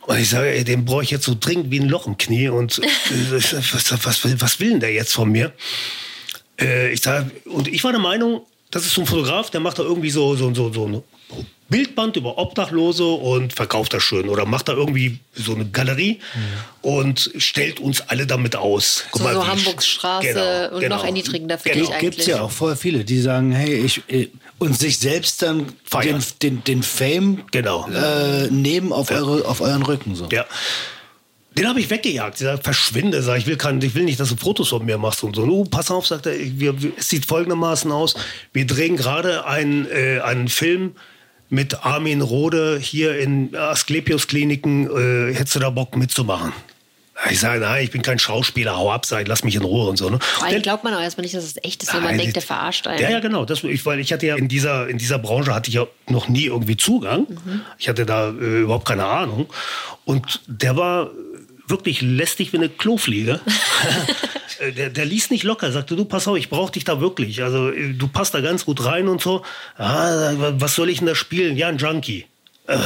[0.01, 2.49] Und ich sage, ey, den brauche ich jetzt so dringend wie ein Loch im Knie.
[2.49, 2.87] Und äh,
[3.31, 5.53] was, was, was will denn der jetzt von mir?
[6.59, 8.41] Äh, ich sage, und ich war der Meinung,
[8.71, 11.03] das ist so ein Fotograf, der macht da irgendwie so, so, so, so
[11.69, 16.89] Bildband über Obdachlose und verkauft das schön oder macht da irgendwie so eine Galerie mhm.
[16.89, 19.03] und stellt uns alle damit aus.
[19.11, 21.85] Guck so, mal, so Hamburgsstraße genau, und genau, noch erniedrigender für genau.
[21.85, 22.01] dich eigentlich.
[22.01, 24.29] Gibt es ja auch voll viele, die sagen, hey, ich, ich
[24.59, 27.87] und sich selbst dann den, den, den, Fame genau.
[27.89, 29.17] äh, nehmen auf, ja.
[29.17, 30.15] eure, auf euren Rücken.
[30.15, 30.27] So.
[30.31, 30.45] Ja.
[31.57, 32.41] Den habe ich weggejagt.
[32.41, 35.23] Ich verschwinde, sag ich will, kann, ich will nicht, dass du Fotos von mir machst
[35.23, 35.43] und so.
[35.43, 38.15] Oh, pass auf, sagt er, wir, es sieht folgendermaßen aus.
[38.53, 40.95] Wir drehen gerade einen, äh, einen Film
[41.49, 46.53] mit Armin Rode hier in Asklepios Kliniken, äh, hättest du da Bock mitzumachen?
[47.31, 49.97] Ich sage, nein, ich bin kein Schauspieler, hau ab, sag, lass mich in Ruhe und
[49.97, 50.07] so.
[50.09, 50.19] Ne?
[50.21, 52.43] Vor allem glaubt man auch erstmal nicht, dass es echt ist, wenn man denkt, der
[52.43, 53.01] verarscht einen.
[53.01, 53.43] Ja, ja, genau.
[53.43, 56.27] Das, ich, weil ich hatte ja in dieser, in dieser Branche hatte ich ja noch
[56.27, 57.25] nie irgendwie Zugang.
[57.27, 57.61] Mhm.
[57.79, 59.47] Ich hatte da äh, überhaupt keine Ahnung.
[60.05, 61.09] Und der war
[61.67, 63.39] wirklich lästig wie eine Klofliege.
[64.59, 67.43] Äh, der, der ließ nicht locker, sagte, du pass auf, ich brauche dich da wirklich.
[67.43, 69.43] Also äh, du passt da ganz gut rein und so.
[69.77, 71.57] Ah, was soll ich denn da spielen?
[71.57, 72.25] Ja, ein Junkie.
[72.65, 72.77] Äh,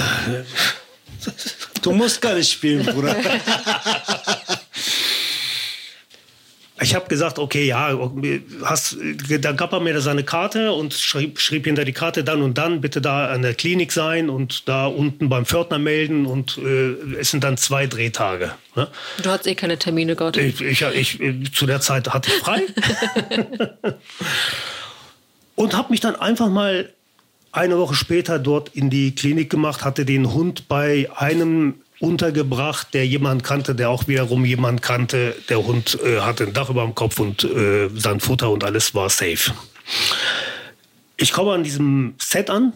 [1.82, 3.16] du musst gar nicht spielen, Bruder.
[6.82, 7.98] Ich habe gesagt, okay, ja,
[8.64, 8.98] hast,
[9.40, 12.82] dann gab er mir seine Karte und schrieb, schrieb hinter die Karte dann und dann
[12.82, 17.30] bitte da an der Klinik sein und da unten beim Pförtner melden und äh, es
[17.30, 18.52] sind dann zwei Drehtage.
[18.76, 18.88] Ne?
[19.22, 20.38] Du hattest eh keine Termine gehabt.
[20.38, 20.82] Ich, ich,
[21.20, 22.64] ich, zu der Zeit hatte ich frei
[25.56, 26.92] und habe mich dann einfach mal
[27.52, 33.06] eine Woche später dort in die Klinik gemacht, hatte den Hund bei einem untergebracht, der
[33.06, 35.36] jemand kannte, der auch wiederum jemand kannte.
[35.50, 38.94] Der Hund äh, hatte ein Dach über dem Kopf und äh, sein Futter und alles
[38.96, 39.54] war safe.
[41.18, 42.74] Ich komme an diesem Set an,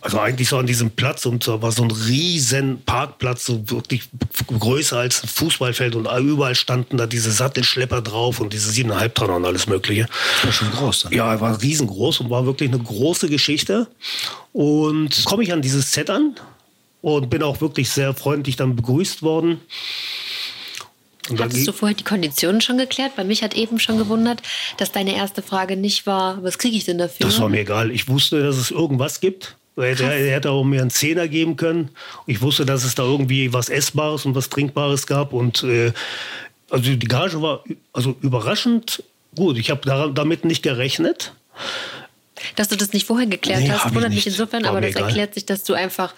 [0.00, 4.04] also eigentlich so an diesem Platz und da war so ein riesen Parkplatz, so wirklich
[4.46, 9.36] größer als ein Fußballfeld und überall standen da diese Sattelschlepper drauf und diese siebeneinhalb Tonner
[9.36, 10.06] und alles mögliche.
[10.36, 11.00] Das war schon groß.
[11.02, 11.12] Dann.
[11.12, 13.88] Ja, war riesengroß und war wirklich eine große Geschichte.
[14.52, 16.34] Und komme ich an dieses Set an,
[17.02, 19.60] und bin auch wirklich sehr freundlich dann begrüßt worden.
[21.28, 23.14] Und Hattest du vorher die Konditionen schon geklärt?
[23.16, 24.42] Bei mich hat eben schon gewundert,
[24.78, 27.26] dass deine erste Frage nicht war, was kriege ich denn dafür?
[27.26, 27.90] Das war mir egal.
[27.90, 29.56] Ich wusste, dass es irgendwas gibt.
[29.76, 31.90] Er hätte, er hätte auch mir einen Zehner geben können.
[32.26, 35.32] Ich wusste, dass es da irgendwie was Essbares und was Trinkbares gab.
[35.32, 35.92] Und äh,
[36.68, 39.04] also die Gage war also überraschend
[39.36, 39.56] gut.
[39.56, 41.32] Ich habe damit nicht gerechnet.
[42.56, 45.04] Dass du das nicht vorher geklärt nee, hast, wundert mich insofern, war aber das egal.
[45.04, 46.14] erklärt sich, dass du einfach,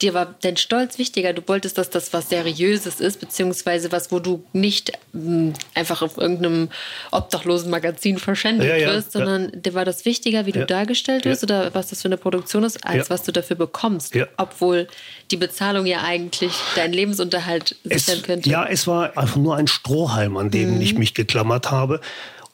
[0.00, 1.32] dir war dein Stolz wichtiger.
[1.32, 6.02] Du wolltest, dass das was Seriöses ist, beziehungsweise was, wo du nicht mh, hm, einfach
[6.02, 6.68] auf irgendeinem
[7.10, 9.56] obdachlosen Magazin verschändet ja, ja, wirst, sondern ja.
[9.56, 12.84] dir war das wichtiger, wie du dargestellt wirst oder was das für eine Produktion ist,
[12.84, 14.14] als was du dafür bekommst.
[14.36, 14.88] Obwohl
[15.30, 18.50] die Bezahlung ja eigentlich deinen Lebensunterhalt sichern es, könnte.
[18.50, 20.80] Ja, es war einfach nur ein Strohhalm, an dem mhm.
[20.80, 22.00] ich mich geklammert habe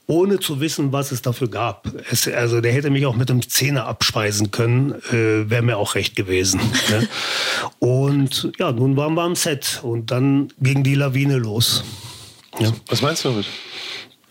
[0.09, 1.93] ohne zu wissen, was es dafür gab.
[2.11, 5.95] Es, also der hätte mich auch mit einem Zehner abspeisen können, äh, wäre mir auch
[5.95, 6.61] recht gewesen.
[6.89, 7.09] ne?
[7.79, 11.85] Und ja, nun waren wir am Set und dann ging die Lawine los.
[12.59, 12.73] Ja.
[12.89, 13.47] Was meinst du damit?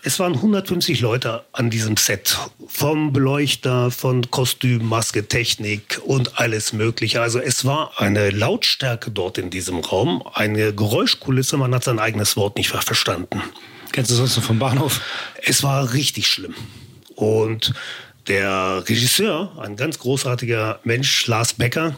[0.07, 2.37] es waren 150 Leute an diesem Set.
[2.65, 7.21] Vom Beleuchter, von Kostüm, Maske, Technik und alles Mögliche.
[7.21, 12.37] Also es war eine Lautstärke dort in diesem Raum, eine Geräuschkulisse, man hat sein eigenes
[12.37, 13.41] Wort nicht verstanden.
[13.91, 15.01] Kennst du sonst noch vom Bahnhof?
[15.43, 16.55] Es war richtig schlimm.
[17.15, 17.73] Und
[18.27, 21.95] der Regisseur, ein ganz großartiger Mensch, Lars Becker,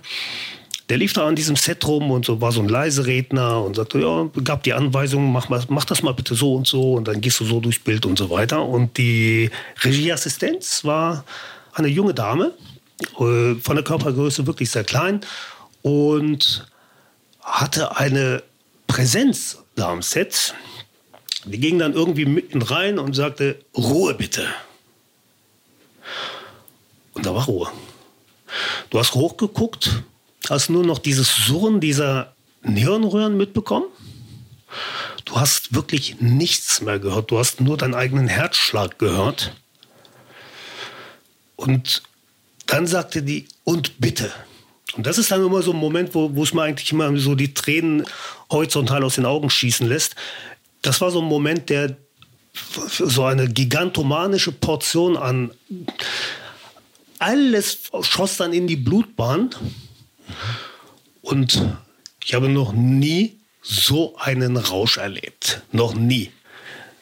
[0.89, 3.99] der lief da an diesem Set rum und so war so ein Leiseredner und sagte,
[3.99, 7.21] ja, gab die Anweisung, mach, mal, mach das mal bitte so und so und dann
[7.21, 8.65] gehst du so durchs Bild und so weiter.
[8.65, 9.51] Und die
[9.83, 11.25] Regieassistenz war
[11.73, 12.53] eine junge Dame,
[13.19, 15.21] äh, von der Körpergröße wirklich sehr klein
[15.83, 16.67] und
[17.41, 18.41] hatte eine
[18.87, 20.55] Präsenz da am Set.
[21.49, 24.47] Die ging dann irgendwie mitten rein und sagte, Ruhe bitte.
[27.13, 27.69] Und da war Ruhe.
[28.89, 30.03] Du hast hochgeguckt
[30.49, 32.33] hast nur noch dieses Surren dieser
[32.63, 33.85] Hirnröhren mitbekommen.
[35.25, 37.31] Du hast wirklich nichts mehr gehört.
[37.31, 39.53] Du hast nur deinen eigenen Herzschlag gehört.
[41.55, 42.03] Und
[42.65, 44.31] dann sagte die, und bitte.
[44.95, 47.35] Und das ist dann immer so ein Moment, wo, wo es mir eigentlich immer so
[47.35, 48.05] die Tränen
[48.49, 50.15] horizontal aus den Augen schießen lässt.
[50.81, 51.97] Das war so ein Moment, der
[52.87, 55.51] so eine gigantomanische Portion an
[57.19, 59.49] alles schoss dann in die Blutbahn.
[61.21, 61.61] Und
[62.23, 65.61] ich habe noch nie so einen Rausch erlebt.
[65.71, 66.31] Noch nie.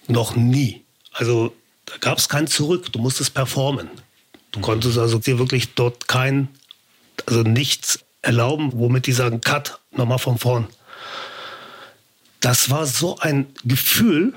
[0.08, 0.84] Noch nie.
[1.12, 1.54] Also
[1.86, 2.92] da gab es kein Zurück.
[2.92, 3.90] Du musstest performen.
[4.52, 6.50] Du konntest also dir wirklich dort kein,
[7.26, 10.68] also nichts erlauben, womit die sagen, Cut, nochmal von vorn.
[12.40, 14.34] Das war so ein Gefühl.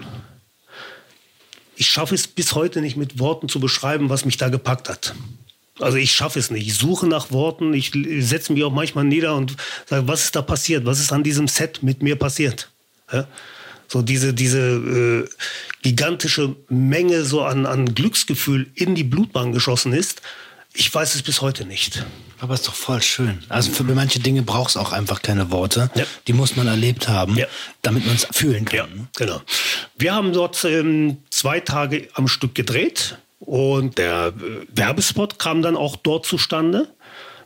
[1.77, 5.15] Ich schaffe es bis heute nicht mit Worten zu beschreiben, was mich da gepackt hat.
[5.79, 6.67] Also ich schaffe es nicht.
[6.67, 7.73] Ich suche nach Worten.
[7.73, 10.85] Ich setze mich auch manchmal nieder und sage, was ist da passiert?
[10.85, 12.71] Was ist an diesem Set mit mir passiert?
[13.13, 13.27] Ja?
[13.89, 15.29] So diese, diese äh,
[15.83, 20.23] gigantische Menge so an, an Glücksgefühl in die Blutbahn geschossen ist.
[20.73, 22.05] Ich weiß es bis heute nicht.
[22.39, 23.43] Aber ist doch voll schön.
[23.49, 25.91] Also für manche Dinge braucht es auch einfach keine Worte.
[25.95, 26.05] Ja.
[26.27, 27.47] Die muss man erlebt haben, Ja.
[27.83, 28.77] damit man es fühlen kann.
[28.77, 29.43] Ja, genau.
[29.97, 35.77] Wir haben dort ähm, zwei Tage am Stück gedreht und der äh, Werbespot kam dann
[35.77, 36.89] auch dort zustande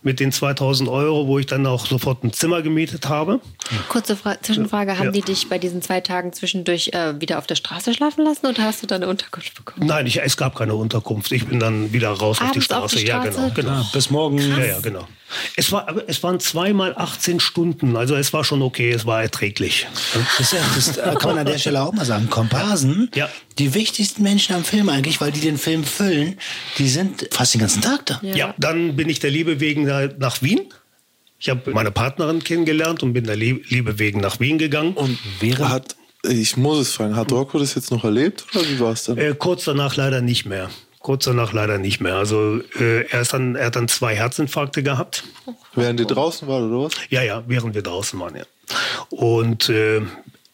[0.04, 3.40] mit den 2000 Euro, wo ich dann auch sofort ein Zimmer gemietet habe.
[3.88, 5.10] Kurze Fra Zwischenfrage, haben Ja.
[5.10, 8.62] die dich bei diesen zwei Tagen zwischendurch äh, wieder auf der Straße schlafen lassen oder
[8.62, 9.86] hast du da eine Unterkunft bekommen?
[9.86, 11.32] Nein, ich, es gab keine Unterkunft.
[11.32, 12.96] Ich bin dann wieder raus auf die Abends auf Straße.
[12.98, 13.38] die Ja, Straße?
[13.54, 13.54] genau.
[13.54, 13.70] genau.
[13.80, 14.38] Ah, bis morgen.
[14.38, 15.06] Ja, ja, genau.
[15.56, 19.86] Es, war, es waren zweimal 18 Stunden, also es war schon okay, es war erträglich.
[20.38, 22.28] Das, ist ja, das äh, kann man an der Stelle auch mal sagen.
[22.30, 23.28] Komparsen, Ja.
[23.58, 26.38] die wichtigsten Menschen am Film eigentlich, weil die den Film füllen,
[26.78, 28.20] die sind fast den ganzen Tag da.
[28.22, 28.54] Ja.
[28.58, 29.84] dann bin ich der Liebe wegen
[30.18, 30.60] nach Wien.
[31.38, 34.94] Ich habe meine Partnerin kennengelernt und bin der Lie- Liebe wegen nach Wien gegangen.
[34.94, 35.18] Und
[35.58, 35.94] hat,
[36.26, 39.18] ich muss es fragen, hat Rocco das jetzt noch erlebt oder wie war es dann?
[39.18, 40.70] Äh, kurz danach leider nicht mehr.
[41.04, 42.14] Kurz danach leider nicht mehr.
[42.14, 45.22] Also äh, er, ist dann, er hat dann zwei Herzinfarkte gehabt.
[45.74, 46.94] Während ihr draußen wart oder was?
[47.10, 48.44] Ja, ja, während wir draußen waren, ja.
[49.10, 50.00] Und äh,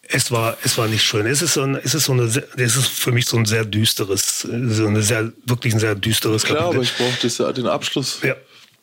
[0.09, 1.25] es war, es war nicht schön.
[1.25, 3.63] Es ist so ein, es ist so eine, es ist für mich so ein sehr
[3.63, 6.83] düsteres, äh, so eine sehr, wirklich ein sehr düsteres Klar, aber Kapitel.
[6.83, 8.19] ich brauchte ja den Abschluss.
[8.21, 8.35] Ja.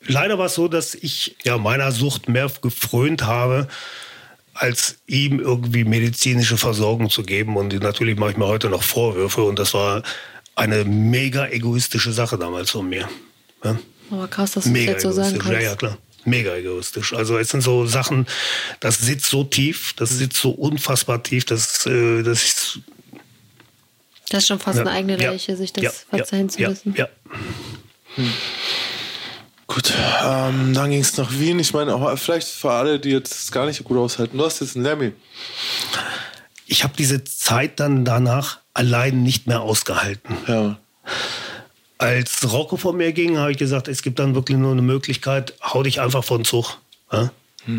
[0.07, 3.67] Leider war es so, dass ich ja meiner Sucht mehr gefrönt habe,
[4.55, 7.57] als ihm irgendwie medizinische Versorgung zu geben.
[7.57, 9.43] Und natürlich mache ich mir heute noch Vorwürfe.
[9.43, 10.01] Und das war
[10.59, 13.07] eine mega egoistische Sache damals von mir.
[13.63, 13.79] Ja?
[14.11, 15.53] Aber krass, dass du das Mega jetzt so sagen kannst.
[15.53, 15.97] ja, ja, klar.
[16.25, 17.13] Mega egoistisch.
[17.13, 18.27] Also es sind so Sachen,
[18.81, 22.81] das sitzt so tief, das sitzt so unfassbar tief, dass, äh, dass ich
[24.29, 26.61] Das ist schon fast ja, eine eigene ja, Leiche, sich das ja, verzeihen ja, zu
[26.61, 26.95] ja, müssen.
[26.95, 27.07] Ja,
[29.67, 29.93] Gut,
[30.23, 31.59] ähm, dann ging es nach Wien.
[31.59, 34.37] Ich meine, auch vielleicht für alle, die jetzt gar nicht so gut aushalten.
[34.37, 35.13] Du hast jetzt einen Lemmy.
[36.69, 40.37] Ich habe diese Zeit dann danach allein nicht mehr ausgehalten.
[40.47, 40.77] Ja.
[41.97, 45.53] Als Rocco vor mir ging, habe ich gesagt, es gibt dann wirklich nur eine Möglichkeit,
[45.61, 46.77] hau dich einfach vor den Zug.
[47.11, 47.31] Ja?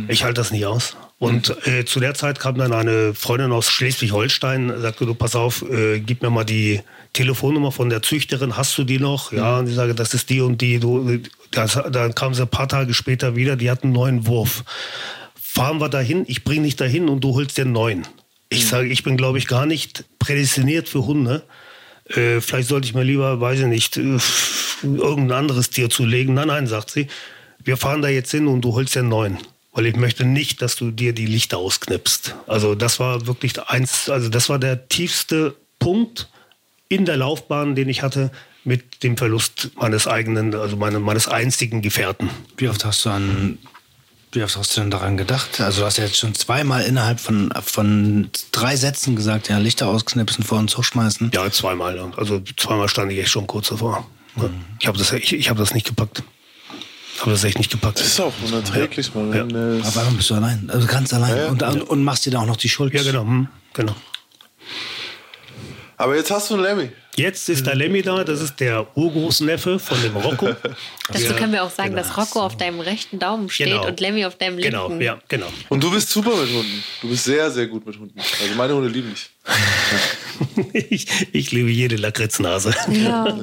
[0.08, 0.96] Ich halte das nicht aus.
[1.18, 5.62] Und äh, zu der Zeit kam dann eine Freundin aus Schleswig-Holstein, sagte, du pass auf,
[5.70, 6.80] äh, gib mir mal die
[7.12, 9.32] Telefonnummer von der Züchterin, hast du die noch?
[9.32, 10.80] Ja, und ich sage, das ist die und die.
[10.80, 11.20] Du,
[11.50, 14.64] das, dann kam sie ein paar Tage später wieder, die hat einen neuen Wurf.
[15.34, 18.06] Fahren wir dahin, ich bringe dich dahin und du holst dir einen neuen.
[18.50, 21.44] Ich sage, ich bin, glaube ich, gar nicht prädestiniert für Hunde.
[22.08, 24.18] Äh, vielleicht sollte ich mir lieber, weiß ich nicht, äh,
[24.82, 26.34] irgendein anderes Tier zulegen.
[26.34, 27.06] Nein, nein, sagt sie.
[27.62, 29.38] Wir fahren da jetzt hin und du holst dir einen neuen.
[29.72, 32.34] Weil ich möchte nicht, dass du dir die Lichter ausknipst.
[32.48, 36.28] Also das war wirklich eins, also das war der tiefste Punkt
[36.88, 38.32] in der Laufbahn, den ich hatte
[38.64, 42.30] mit dem Verlust meines eigenen, also meine, meines einzigen Gefährten.
[42.56, 43.58] Wie oft hast du an
[44.32, 45.60] Wie hast du denn daran gedacht?
[45.60, 49.88] Also du hast ja jetzt schon zweimal innerhalb von, von drei Sätzen gesagt, ja, Lichter
[49.88, 51.32] ausknipsen, vor den Zug schmeißen.
[51.34, 51.98] Ja, zweimal.
[52.16, 54.06] Also zweimal stand ich echt schon kurz davor.
[54.36, 54.64] Mhm.
[54.78, 56.22] Ich habe das, ich, ich hab das nicht gepackt.
[57.14, 57.98] Ich habe das echt nicht gepackt.
[57.98, 59.34] Das ist auch unerträglich, ja.
[59.34, 59.42] Ja.
[59.42, 60.70] Aber warum bist du allein?
[60.72, 61.36] Also ganz allein.
[61.36, 62.94] Ja, und, und, und, machst dir da auch noch die Schuld.
[62.94, 63.22] Ja, genau.
[63.22, 63.94] Hm, genau.
[66.00, 66.90] Aber jetzt hast du einen Lemmy.
[67.16, 70.48] Jetzt ist der Lemmy da, das ist der Urgroßneffe von dem Rocco.
[71.08, 72.00] Dazu ja, können wir auch sagen, genau.
[72.00, 73.86] dass Rocco auf deinem rechten Daumen steht genau.
[73.86, 75.00] und Lemmy auf deinem genau, linken.
[75.00, 75.48] Genau, ja, genau.
[75.68, 76.82] Und du bist super mit Hunden.
[77.02, 78.18] Du bist sehr, sehr gut mit Hunden.
[78.18, 79.28] Also meine Hunde lieben dich.
[80.88, 82.74] ich, ich liebe jede Lakritznase.
[82.88, 83.36] Ja.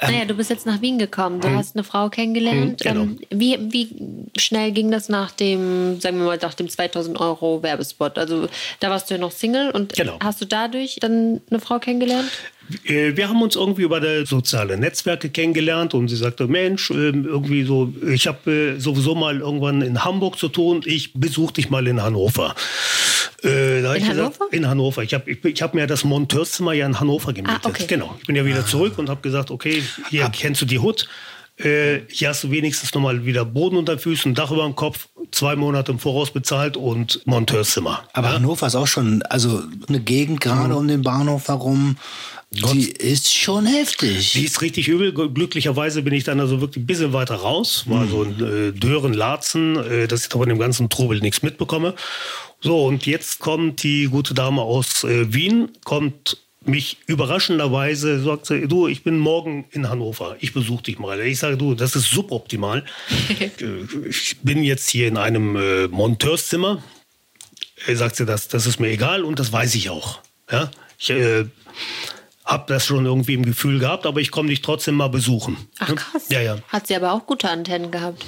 [0.00, 0.10] Hm.
[0.12, 1.40] Naja, du bist jetzt nach Wien gekommen.
[1.40, 1.56] Du hm.
[1.56, 2.82] hast eine Frau kennengelernt.
[2.84, 3.00] Hm, genau.
[3.02, 7.62] Ähm, wie, wie schnell ging das nach dem, sagen wir mal, nach dem 2000 Euro
[7.62, 8.18] Werbespot?
[8.18, 8.48] Also
[8.80, 10.18] da warst du ja noch Single und genau.
[10.22, 12.30] hast du dadurch dann eine Frau kennengelernt?
[12.84, 17.24] Äh, wir haben uns irgendwie über die sozialen Netzwerke kennengelernt und sie sagte, Mensch, ähm,
[17.26, 21.70] irgendwie so, ich habe äh, sowieso mal irgendwann in Hamburg zu tun, ich besuche dich
[21.70, 22.54] mal in Hannover.
[23.44, 24.30] Äh, in Hannover?
[24.30, 25.02] Gesagt, in Hannover.
[25.02, 27.60] Ich habe ich, ich hab mir das Monteurzimmer ja in Hannover gemietet.
[27.64, 27.84] Ah, okay.
[27.86, 28.14] Genau.
[28.20, 31.08] Ich bin ja wieder zurück und habe gesagt, okay, hier Ab kennst du die Hut.
[31.58, 35.56] Äh, hier hast du wenigstens nochmal wieder Boden unter Füßen, Dach über dem Kopf, zwei
[35.56, 38.04] Monate im Voraus bezahlt und Monteurzimmer.
[38.12, 38.34] Aber ja?
[38.34, 40.76] Hannover ist auch schon, also eine Gegend gerade mhm.
[40.76, 41.96] um den Bahnhof herum.
[42.50, 44.32] Die ist schon heftig.
[44.32, 45.12] Die ist richtig übel.
[45.12, 47.84] Glücklicherweise bin ich dann also wirklich ein bisschen weiter raus.
[47.86, 48.10] War mhm.
[48.10, 51.94] so ein äh, Dören, Larzen, äh, dass ich da von dem ganzen Trubel nichts mitbekomme.
[52.60, 58.66] So, und jetzt kommt die gute Dame aus äh, Wien, kommt mich überraschenderweise, sagt sie,
[58.66, 61.20] du, ich bin morgen in Hannover, ich besuche dich mal.
[61.20, 62.84] Ich sage, du, das ist suboptimal.
[64.08, 66.82] ich bin jetzt hier in einem äh, Monteurszimmer.
[67.86, 70.20] Er sagt sie, das, das ist mir egal und das weiß ich auch.
[70.50, 70.70] Ja?
[70.98, 71.44] Ich äh,
[72.46, 75.56] habe das schon irgendwie im Gefühl gehabt, aber ich komme dich trotzdem mal besuchen.
[75.80, 76.28] Ach krass.
[76.30, 76.58] Ja, ja.
[76.68, 78.24] Hat sie aber auch gute Antennen gehabt.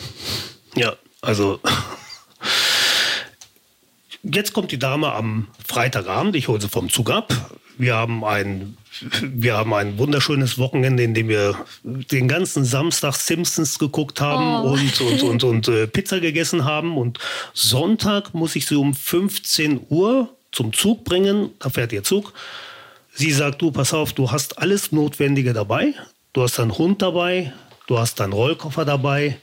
[0.74, 1.60] Ja, also
[4.22, 7.32] Jetzt kommt die Dame am Freitagabend, ich hole sie vom Zug ab.
[7.78, 8.76] Wir haben ein,
[9.22, 11.54] wir haben ein wunderschönes Wochenende, in dem wir
[11.84, 14.72] den ganzen Samstag Simpsons geguckt haben oh.
[14.72, 16.98] und, und, und, und äh, Pizza gegessen haben.
[16.98, 17.20] Und
[17.54, 21.50] Sonntag muss ich sie um 15 Uhr zum Zug bringen.
[21.60, 22.32] Da fährt ihr Zug.
[23.18, 25.92] Sie sagt, du, pass auf, du hast alles Notwendige dabei.
[26.32, 27.52] Du hast deinen Hund dabei,
[27.88, 29.38] du hast deinen Rollkoffer dabei,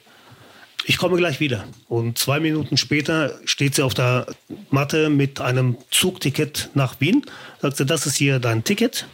[0.86, 1.66] ich komme gleich wieder.
[1.90, 4.28] Und zwei Minuten später steht sie auf der
[4.70, 7.26] Matte mit einem Zugticket nach Wien.
[7.62, 9.08] Sagt sie, das ist hier dein Ticket.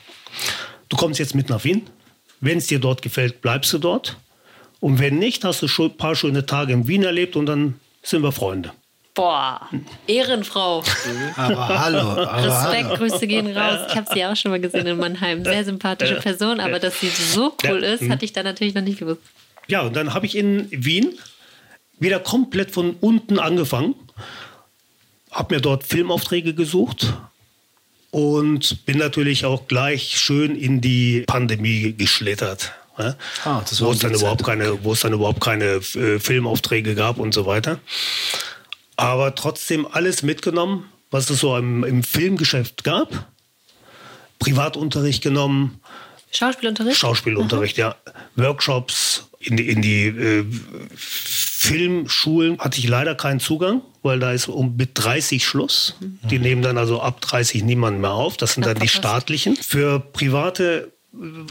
[0.89, 1.89] Du kommst jetzt mit nach Wien.
[2.39, 4.18] Wenn es dir dort gefällt, bleibst du dort.
[4.80, 8.22] Und wenn nicht, hast du ein paar schöne Tage in Wien erlebt und dann sind
[8.22, 8.74] wir Freunde.
[9.14, 9.70] Boah,
[10.07, 10.84] Ehrenfrau.
[11.36, 11.99] Aber hallo.
[11.99, 12.95] Aber Respekt, hallo.
[12.95, 13.80] Grüße gehen raus.
[13.89, 15.43] Ich habe sie auch schon mal gesehen in Mannheim.
[15.43, 18.99] Sehr sympathische Person, aber dass sie so cool ist, hatte ich da natürlich noch nicht
[18.99, 19.22] gewusst.
[19.68, 21.18] Ja, und dann habe ich in Wien
[21.99, 23.95] wieder komplett von unten angefangen,
[25.30, 27.14] habe mir dort Filmaufträge gesucht
[28.12, 32.74] und bin natürlich auch gleich schön in die Pandemie geschlittert.
[32.97, 33.16] Ja?
[33.45, 37.34] Ah, wo, es dann überhaupt keine, wo es dann überhaupt keine äh, Filmaufträge gab und
[37.34, 37.80] so weiter.
[39.02, 43.28] Aber trotzdem alles mitgenommen, was es so im, im Filmgeschäft gab.
[44.39, 45.80] Privatunterricht genommen.
[46.32, 46.97] Schauspielunterricht?
[46.97, 47.82] Schauspielunterricht, mhm.
[47.82, 47.95] ja.
[48.36, 50.45] Workshops in die, in die äh,
[50.95, 55.95] Filmschulen hatte ich leider keinen Zugang, weil da ist um mit 30 Schluss.
[55.99, 58.38] Die nehmen dann also ab 30 niemanden mehr auf.
[58.38, 59.56] Das sind dann die staatlichen.
[59.56, 60.91] Für private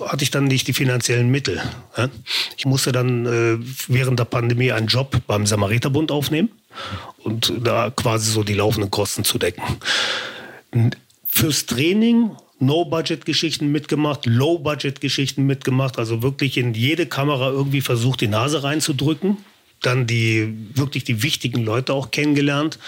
[0.05, 1.61] hatte ich dann nicht die finanziellen Mittel.
[2.57, 3.59] Ich musste dann äh,
[3.89, 6.51] während der Pandemie einen Job beim Samariterbund aufnehmen
[7.19, 9.63] und da quasi so die laufenden Kosten zu decken.
[11.27, 18.63] Fürs Training No-Budget-Geschichten mitgemacht, Low-Budget-Geschichten mitgemacht, also wirklich in jede Kamera irgendwie versucht, die Nase
[18.63, 19.39] reinzudrücken
[19.83, 22.79] dann die wirklich die wichtigen Leute auch kennengelernt.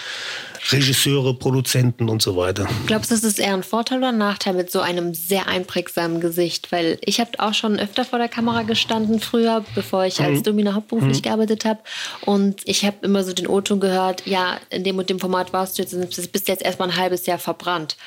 [0.71, 2.69] Regisseure, Produzenten und so weiter.
[2.87, 6.21] Glaubst du, es ist eher ein Vorteil oder ein Nachteil mit so einem sehr einprägsamen
[6.21, 6.71] Gesicht?
[6.71, 10.43] Weil ich habe auch schon öfter vor der Kamera gestanden früher, bevor ich als mhm.
[10.43, 11.21] Domina hauptberuflich mhm.
[11.23, 11.81] gearbeitet habe.
[12.21, 15.77] Und ich habe immer so den O-Ton gehört, ja, in dem und dem Format warst
[15.77, 17.97] du jetzt, bist jetzt erstmal ein halbes Jahr verbrannt.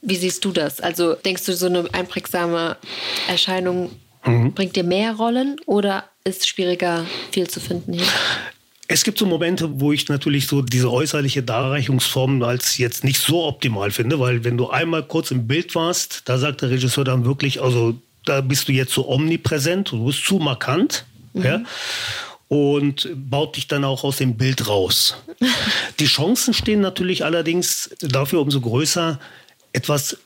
[0.00, 0.80] Wie siehst du das?
[0.80, 2.76] Also denkst du, so eine einprägsame
[3.28, 3.90] Erscheinung
[4.26, 4.52] mhm.
[4.52, 8.06] bringt dir mehr Rollen oder ist schwieriger, viel zu finden hier?
[8.88, 13.44] Es gibt so Momente, wo ich natürlich so diese äußerliche Darreichungsform als jetzt nicht so
[13.44, 17.24] optimal finde, weil wenn du einmal kurz im Bild warst, da sagt der Regisseur dann
[17.24, 21.04] wirklich, also da bist du jetzt so omnipräsent, du bist zu markant.
[21.32, 21.44] Mhm.
[21.44, 21.62] Ja?
[22.48, 25.16] und baut dich dann auch aus dem Bild raus.
[25.98, 29.18] Die Chancen stehen natürlich allerdings dafür umso größer,
[29.72, 30.16] etwas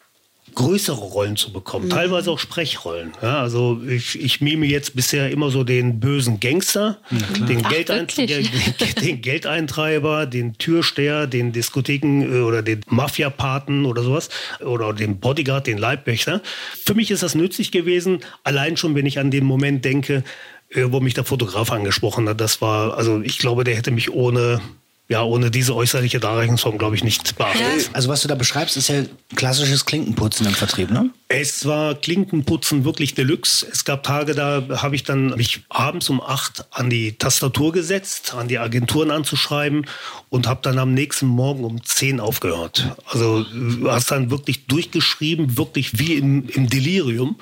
[0.54, 1.90] größere Rollen zu bekommen, mhm.
[1.90, 3.12] teilweise auch Sprechrollen.
[3.22, 7.70] Ja, also ich, ich mime jetzt bisher immer so den bösen Gangster, ja, den, Ach,
[7.70, 8.48] Geldein den,
[9.02, 14.28] den, Geldeintreiber, den Türsteher, den Diskotheken äh, oder den Mafia-Paten oder sowas
[14.60, 16.40] oder den Bodyguard, den Leibwächter.
[16.84, 20.24] Für mich ist das nützlich gewesen, allein schon, wenn ich an den Moment denke,
[20.70, 22.40] äh, wo mich der Fotograf angesprochen hat.
[22.40, 24.60] Das war, also ich glaube, der hätte mich ohne
[25.10, 27.90] ja, ohne diese äußerliche Darreichungsform, glaube ich, nicht beachtet.
[27.92, 29.02] Also was du da beschreibst, ist ja
[29.34, 31.10] klassisches Klinkenputzen im Vertrieb, ne?
[31.26, 33.66] Es war Klinkenputzen wirklich Deluxe.
[33.72, 38.34] Es gab Tage, da habe ich dann mich abends um acht an die Tastatur gesetzt,
[38.34, 39.84] an die Agenturen anzuschreiben
[40.28, 42.96] und habe dann am nächsten Morgen um zehn aufgehört.
[43.06, 47.40] Also du hast dann wirklich durchgeschrieben, wirklich wie im, im Delirium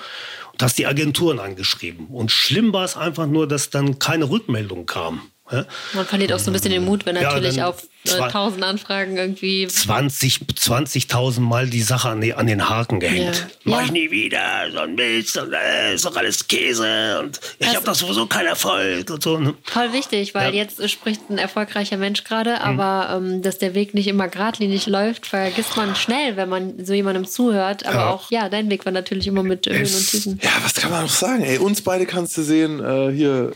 [0.52, 2.06] und hast die Agenturen angeschrieben.
[2.06, 5.20] Und schlimm war es einfach nur, dass dann keine Rückmeldung kam.
[5.50, 5.64] Ja?
[5.94, 9.66] Man verliert auch so ein bisschen den Mut, wenn natürlich ja, auf tausend Anfragen irgendwie
[9.66, 13.36] 20 20.000 Mal die Sache an, die, an den Haken gehängt.
[13.64, 13.76] Ja.
[13.76, 14.40] Mach ich nie wieder,
[14.72, 18.48] so ein Mist, und, äh, ist doch alles Käse und ich habe doch sowieso keinen
[18.48, 19.38] Erfolg und so.
[19.38, 19.54] Ne?
[19.64, 20.62] Voll wichtig, weil ja.
[20.62, 22.80] jetzt spricht ein erfolgreicher Mensch gerade, mhm.
[22.80, 26.94] aber ähm, dass der Weg nicht immer geradlinig läuft, vergisst man schnell, wenn man so
[26.94, 27.86] jemandem zuhört.
[27.86, 28.10] Aber ja.
[28.10, 30.40] auch, ja, dein Weg war natürlich immer mit Höhen und Tiefen.
[30.42, 31.42] Ja, was kann man noch sagen?
[31.42, 33.52] Ey, uns beide kannst du sehen, äh, hier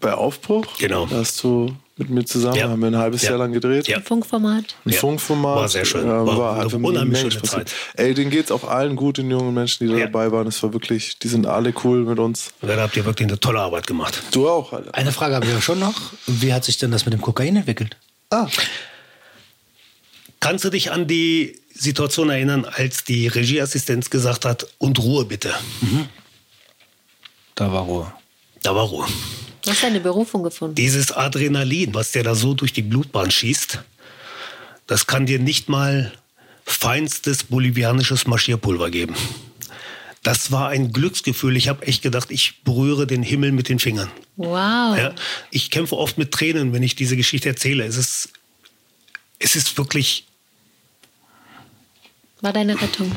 [0.00, 0.66] bei Aufbruch.
[0.78, 1.06] Genau.
[1.06, 2.68] Da hast du mit mir zusammen, ja.
[2.68, 3.30] haben wir ein halbes ja.
[3.30, 3.88] Jahr lang gedreht.
[3.88, 3.96] Ja.
[3.96, 4.76] Ein Funkformat.
[4.84, 4.98] Ein ja.
[4.98, 5.56] Funkformat.
[5.56, 6.06] War sehr schön.
[6.06, 7.72] War, war halt eine unheimlich schöne Zeit.
[7.94, 10.46] Ey, denen geht es auch allen gut, den jungen Menschen, die da dabei waren.
[10.46, 12.52] Es war wirklich, die sind alle cool mit uns.
[12.60, 14.22] Und dann habt ihr wirklich eine tolle Arbeit gemacht.
[14.30, 14.94] Du auch, Alter.
[14.94, 15.94] Eine Frage haben wir schon noch.
[16.26, 17.96] Wie hat sich denn das mit dem Kokain entwickelt?
[18.30, 18.46] Ah.
[20.40, 25.52] Kannst du dich an die Situation erinnern, als die Regieassistenz gesagt hat, und Ruhe bitte?
[25.80, 26.08] Mhm.
[27.56, 28.12] Da war Ruhe.
[28.62, 29.06] Da war Ruhe.
[29.68, 30.76] Du hast deine Berufung gefunden.
[30.76, 33.80] Dieses Adrenalin, was dir da so durch die Blutbahn schießt,
[34.86, 36.10] das kann dir nicht mal
[36.64, 39.14] feinstes bolivianisches Marschierpulver geben.
[40.22, 41.54] Das war ein Glücksgefühl.
[41.58, 44.10] Ich habe echt gedacht, ich berühre den Himmel mit den Fingern.
[44.36, 44.96] Wow.
[44.96, 45.14] Ja,
[45.50, 47.84] ich kämpfe oft mit Tränen, wenn ich diese Geschichte erzähle.
[47.84, 48.30] Es ist,
[49.38, 50.24] es ist wirklich.
[52.40, 53.12] War deine Rettung.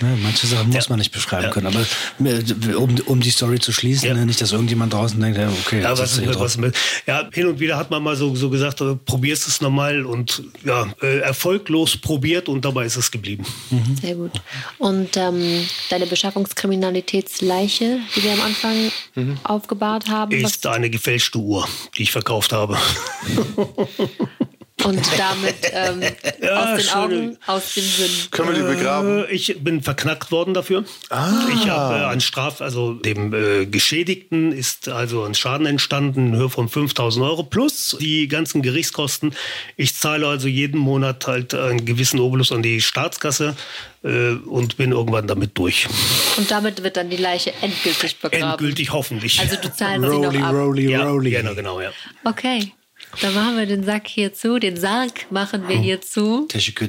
[0.00, 0.90] Ne, manche Sachen muss ja.
[0.90, 1.50] man nicht beschreiben ja.
[1.50, 1.84] können, aber
[2.24, 4.14] äh, um, um die Story zu schließen, ja.
[4.14, 5.82] ne, nicht, dass irgendjemand draußen denkt, ja, okay.
[5.82, 6.74] Ja, was, was mit,
[7.06, 10.42] ja, hin und wieder hat man mal so, so gesagt, äh, probierst es nochmal und
[10.64, 13.44] ja, äh, erfolglos probiert und dabei ist es geblieben.
[13.70, 13.96] Mhm.
[14.00, 14.32] Sehr gut.
[14.78, 19.38] Und ähm, deine Beschaffungskriminalitätsleiche, die wir am Anfang mhm.
[19.44, 20.32] aufgebahrt haben?
[20.32, 22.78] Ist eine gefälschte Uhr, die ich verkauft habe.
[24.84, 26.02] Und damit ähm,
[26.40, 28.10] ja, aus den Augen, aus dem Sinn.
[28.30, 29.24] Können wir die begraben?
[29.24, 30.84] Äh, ich bin verknackt worden dafür.
[31.10, 31.46] Ah.
[31.52, 36.36] Ich habe äh, an Straf, also dem äh, Geschädigten ist also ein Schaden entstanden in
[36.36, 39.34] Höhe von 5000 Euro plus die ganzen Gerichtskosten.
[39.76, 43.56] Ich zahle also jeden Monat halt einen gewissen Obolus an die Staatskasse
[44.04, 45.88] äh, und bin irgendwann damit durch.
[46.36, 48.50] Und damit wird dann die Leiche endgültig begraben?
[48.50, 49.40] Endgültig hoffentlich.
[49.40, 50.54] Also du zahlst rolly, sie noch ab?
[50.54, 51.30] Rolly, ja, rolly.
[51.30, 51.90] Genau, genau, ja.
[52.24, 52.72] Okay.
[53.20, 56.46] Da machen wir den Sack hier zu, den Sarg machen wir hier zu.
[56.48, 56.88] Teşekkür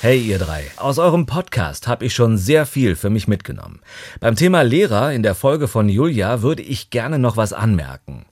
[0.04, 3.80] Hey ihr drei, aus eurem Podcast habe ich schon sehr viel für mich mitgenommen.
[4.20, 8.26] Beim Thema Lehrer in der Folge von Julia würde ich gerne noch was anmerken.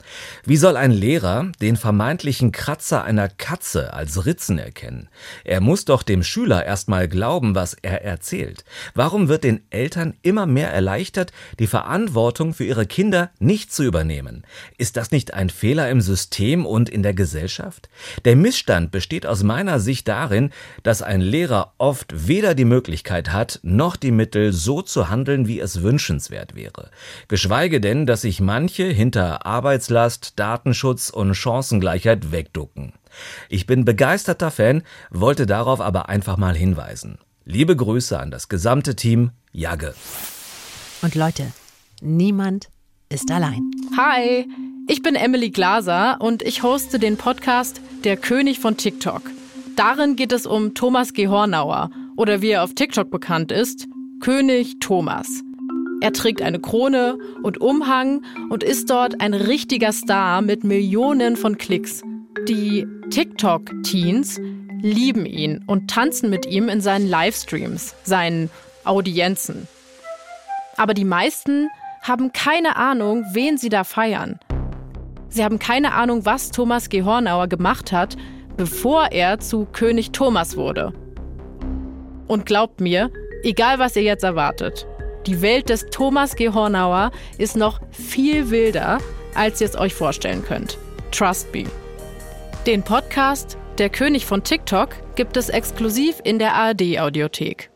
[0.45, 5.09] Wie soll ein Lehrer den vermeintlichen Kratzer einer Katze als Ritzen erkennen?
[5.45, 8.65] Er muss doch dem Schüler erstmal glauben, was er erzählt.
[8.93, 14.45] Warum wird den Eltern immer mehr erleichtert, die Verantwortung für ihre Kinder nicht zu übernehmen?
[14.77, 17.89] Ist das nicht ein Fehler im System und in der Gesellschaft?
[18.25, 20.51] Der Missstand besteht aus meiner Sicht darin,
[20.83, 25.59] dass ein Lehrer oft weder die Möglichkeit hat, noch die Mittel, so zu handeln, wie
[25.59, 26.89] es wünschenswert wäre.
[27.27, 32.93] Geschweige denn, dass sich manche hinter Arbeitslast, Datenschutz und Chancengleichheit wegducken.
[33.49, 37.17] Ich bin begeisterter Fan, wollte darauf aber einfach mal hinweisen.
[37.45, 39.93] Liebe Grüße an das gesamte Team Jagge.
[41.01, 41.51] Und Leute,
[42.01, 42.69] niemand
[43.09, 43.71] ist allein.
[43.97, 44.47] Hi,
[44.87, 49.21] ich bin Emily Glaser und ich hoste den Podcast Der König von TikTok.
[49.75, 53.87] Darin geht es um Thomas Gehornauer oder wie er auf TikTok bekannt ist,
[54.19, 55.41] König Thomas.
[56.01, 61.57] Er trägt eine Krone und Umhang und ist dort ein richtiger Star mit Millionen von
[61.57, 62.03] Klicks.
[62.47, 64.39] Die TikTok-Teens
[64.81, 68.51] lieben ihn und tanzen mit ihm in seinen Livestreams, seinen
[68.83, 69.67] Audienzen.
[70.77, 71.69] Aber die meisten
[72.01, 74.39] haben keine Ahnung, wen sie da feiern.
[75.29, 78.17] Sie haben keine Ahnung, was Thomas Gehornauer gemacht hat,
[78.57, 80.93] bevor er zu König Thomas wurde.
[82.27, 83.11] Und glaubt mir,
[83.43, 84.87] egal was ihr jetzt erwartet,
[85.25, 86.49] die Welt des Thomas G.
[86.49, 88.99] Hornauer ist noch viel wilder,
[89.35, 90.77] als ihr es euch vorstellen könnt.
[91.11, 91.65] Trust me.
[92.65, 97.72] Den Podcast Der König von TikTok gibt es exklusiv in der ARD-Audiothek.